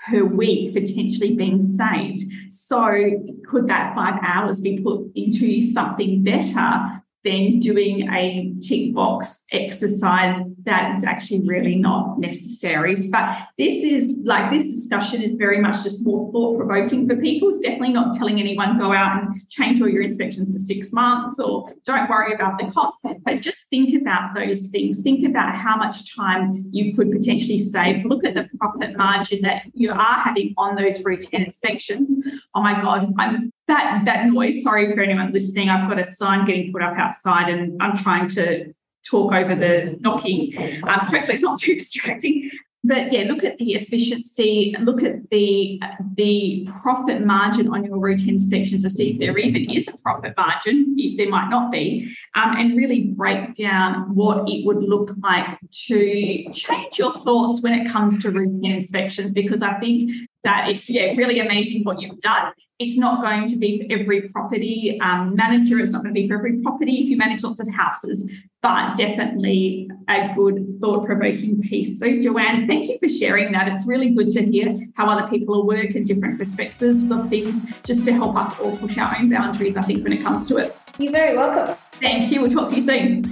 per 0.09 0.25
week 0.25 0.73
potentially 0.73 1.35
being 1.35 1.61
saved. 1.61 2.23
So, 2.49 3.23
could 3.49 3.69
that 3.69 3.95
five 3.95 4.19
hours 4.21 4.59
be 4.59 4.81
put 4.81 5.09
into 5.15 5.63
something 5.63 6.23
better 6.23 7.01
than 7.23 7.59
doing 7.59 8.09
a 8.13 8.53
tick 8.61 8.93
box 8.93 9.43
exercise 9.51 10.41
that 10.63 10.97
is 10.97 11.03
actually 11.03 11.45
really 11.45 11.75
not 11.75 12.19
necessary. 12.19 12.95
But 13.11 13.37
this 13.57 13.83
is 13.83 14.09
like 14.23 14.51
this 14.51 14.65
discussion 14.65 15.21
is 15.21 15.35
very 15.37 15.59
much 15.59 15.83
just 15.83 16.05
more 16.05 16.31
thought 16.31 16.57
provoking 16.57 17.07
for 17.07 17.15
people. 17.17 17.49
It's 17.49 17.59
definitely 17.59 17.93
not 17.93 18.15
telling 18.15 18.39
anyone 18.39 18.77
go 18.77 18.93
out 18.93 19.21
and 19.21 19.49
change 19.49 19.81
all 19.81 19.89
your 19.89 20.03
inspections 20.03 20.53
to 20.53 20.61
six 20.61 20.93
months 20.93 21.39
or 21.39 21.73
don't 21.85 22.09
worry 22.09 22.33
about 22.33 22.57
the 22.57 22.71
cost. 22.71 22.97
But 23.03 23.41
just 23.41 23.65
think 23.69 23.99
about 23.99 24.33
those 24.35 24.67
things. 24.67 25.01
Think 25.01 25.27
about 25.27 25.55
how 25.55 25.75
much 25.75 26.15
time 26.15 26.65
you 26.71 26.93
could 26.93 27.11
potentially 27.11 27.59
save. 27.59 28.05
Look 28.05 28.25
at 28.25 28.33
the 28.33 28.47
profit 28.59 28.95
margin 28.95 29.41
that 29.41 29.63
you 29.73 29.91
are 29.91 30.21
having 30.21 30.53
on 30.57 30.75
those 30.75 31.03
routine 31.03 31.43
inspections. 31.43 32.11
Oh 32.55 32.61
my 32.61 32.79
God, 32.81 33.13
I'm 33.17 33.51
that 33.69 34.01
that 34.05 34.27
noise. 34.27 34.61
Sorry 34.63 34.93
for 34.93 35.01
anyone 35.01 35.31
listening. 35.31 35.69
I've 35.69 35.89
got 35.89 35.99
a 35.99 36.03
sign 36.03 36.45
getting 36.45 36.71
put 36.73 36.81
up 36.81 36.97
outside, 36.97 37.49
and 37.49 37.81
I'm 37.81 37.95
trying 37.95 38.27
to 38.29 38.73
talk 39.05 39.31
over 39.31 39.55
the 39.55 39.95
knocking. 40.01 40.81
Um, 40.83 40.99
so 41.01 41.07
hopefully 41.07 41.35
it's 41.35 41.43
not 41.43 41.59
too 41.59 41.75
distracting. 41.77 42.51
But 42.81 43.11
yeah, 43.11 43.23
look 43.23 43.43
at 43.43 43.57
the 43.57 43.73
efficiency, 43.73 44.73
look 44.79 45.03
at 45.03 45.29
the 45.31 45.81
the 46.15 46.67
profit 46.81 47.25
margin 47.25 47.67
on 47.67 47.83
your 47.83 47.99
routine 47.99 48.35
inspections 48.35 48.83
to 48.83 48.89
see 48.89 49.11
if 49.11 49.19
there 49.19 49.37
even 49.37 49.69
is 49.69 49.89
a 49.89 49.97
profit 49.97 50.33
margin, 50.37 50.95
there 51.17 51.29
might 51.29 51.49
not 51.49 51.73
be, 51.73 52.15
um, 52.35 52.55
and 52.57 52.77
really 52.77 53.03
break 53.03 53.53
down 53.53 54.15
what 54.15 54.47
it 54.47 54.65
would 54.65 54.81
look 54.81 55.11
like 55.21 55.59
to 55.87 56.49
change 56.53 56.97
your 56.97 57.11
thoughts 57.11 57.61
when 57.61 57.73
it 57.73 57.91
comes 57.91 58.21
to 58.23 58.31
routine 58.31 58.71
inspections. 58.71 59.31
Because 59.33 59.61
I 59.61 59.73
think 59.79 60.11
that 60.45 60.69
it's 60.69 60.87
yeah 60.89 61.11
really 61.17 61.39
amazing 61.41 61.83
what 61.83 62.01
you've 62.01 62.19
done. 62.19 62.53
It's 62.79 62.95
not 62.95 63.21
going 63.21 63.49
to 63.49 63.57
be 63.57 63.85
for 63.85 63.93
every 63.93 64.29
property 64.29 64.97
um, 65.01 65.35
manager. 65.35 65.79
It's 65.79 65.91
not 65.91 66.01
going 66.01 66.15
to 66.15 66.21
be 66.21 66.29
for 66.29 66.35
every 66.37 66.61
property 66.61 67.01
if 67.01 67.09
you 67.09 67.17
manage 67.17 67.43
lots 67.43 67.59
of 67.59 67.67
houses, 67.67 68.23
but 68.61 68.95
definitely 68.95 69.89
a 70.07 70.33
good 70.33 70.65
thought 70.79 71.05
provoking 71.05 71.61
piece. 71.61 71.99
So, 71.99 72.21
Joanne, 72.21 72.67
thank 72.67 72.87
you 72.87 72.97
for 72.97 73.09
sharing 73.09 73.51
that. 73.51 73.67
It's 73.67 73.85
really 73.85 74.11
good 74.11 74.31
to 74.31 74.45
hear 74.45 74.79
how 74.95 75.09
other 75.09 75.27
people 75.27 75.67
work 75.67 75.93
and 75.95 76.07
different 76.07 76.39
perspectives 76.39 77.11
of 77.11 77.29
things 77.29 77.61
just 77.83 78.05
to 78.05 78.13
help 78.13 78.37
us 78.37 78.57
all 78.61 78.77
push 78.77 78.97
our 78.97 79.13
own 79.17 79.29
boundaries, 79.29 79.75
I 79.75 79.81
think, 79.81 80.05
when 80.05 80.13
it 80.13 80.23
comes 80.23 80.47
to 80.47 80.55
it. 80.55 80.77
You're 80.97 81.11
very 81.11 81.35
welcome. 81.35 81.75
Thank 81.99 82.31
you. 82.31 82.39
We'll 82.39 82.49
talk 82.49 82.69
to 82.69 82.75
you 82.77 82.81
soon. 82.81 83.23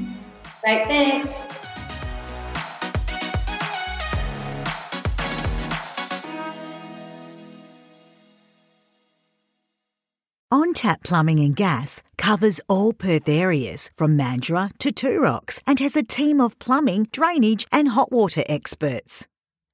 Great, 0.62 0.88
thanks. 0.88 1.57
OnTap 10.78 11.02
Plumbing 11.02 11.40
and 11.40 11.56
Gas 11.56 12.04
covers 12.20 12.62
all 12.70 12.94
Perth 12.94 13.28
areas 13.28 13.90
from 13.96 14.16
Mandurah 14.16 14.70
to 14.78 15.20
Rocks 15.20 15.60
and 15.66 15.80
has 15.80 15.96
a 15.96 16.04
team 16.04 16.40
of 16.40 16.60
plumbing, 16.60 17.08
drainage, 17.12 17.66
and 17.72 17.90
hot 17.90 18.12
water 18.12 18.44
experts. 18.48 19.26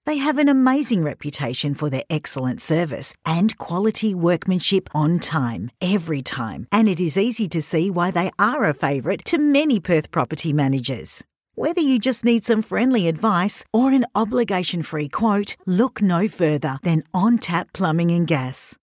They 0.06 0.18
have 0.20 0.38
an 0.38 0.48
amazing 0.48 1.04
reputation 1.04 1.74
for 1.74 1.90
their 1.90 2.04
excellent 2.10 2.62
service 2.62 3.14
and 3.26 3.58
quality 3.58 4.16
workmanship 4.16 4.90
on 4.96 5.20
time, 5.20 5.72
every 5.82 6.22
time, 6.22 6.68
and 6.72 6.88
it 6.88 7.02
is 7.02 7.18
easy 7.18 7.50
to 7.50 7.62
see 7.62 7.90
why 7.90 8.10
they 8.10 8.32
are 8.40 8.64
a 8.64 8.74
favourite 8.74 9.26
to 9.26 9.38
many 9.38 9.82
Perth 9.82 10.10
property 10.10 10.54
managers. 10.54 11.22
Whether 11.56 11.82
you 11.82 12.00
just 12.00 12.24
need 12.24 12.46
some 12.46 12.62
friendly 12.62 13.10
advice 13.10 13.66
or 13.74 13.92
an 13.92 14.06
obligation 14.16 14.84
free 14.84 15.10
quote, 15.10 15.58
look 15.66 16.02
no 16.02 16.30
further 16.30 16.80
than 16.82 17.04
On 17.14 17.38
Tap 17.38 17.74
Plumbing 17.74 18.12
and 18.12 18.26
Gas. 18.26 18.78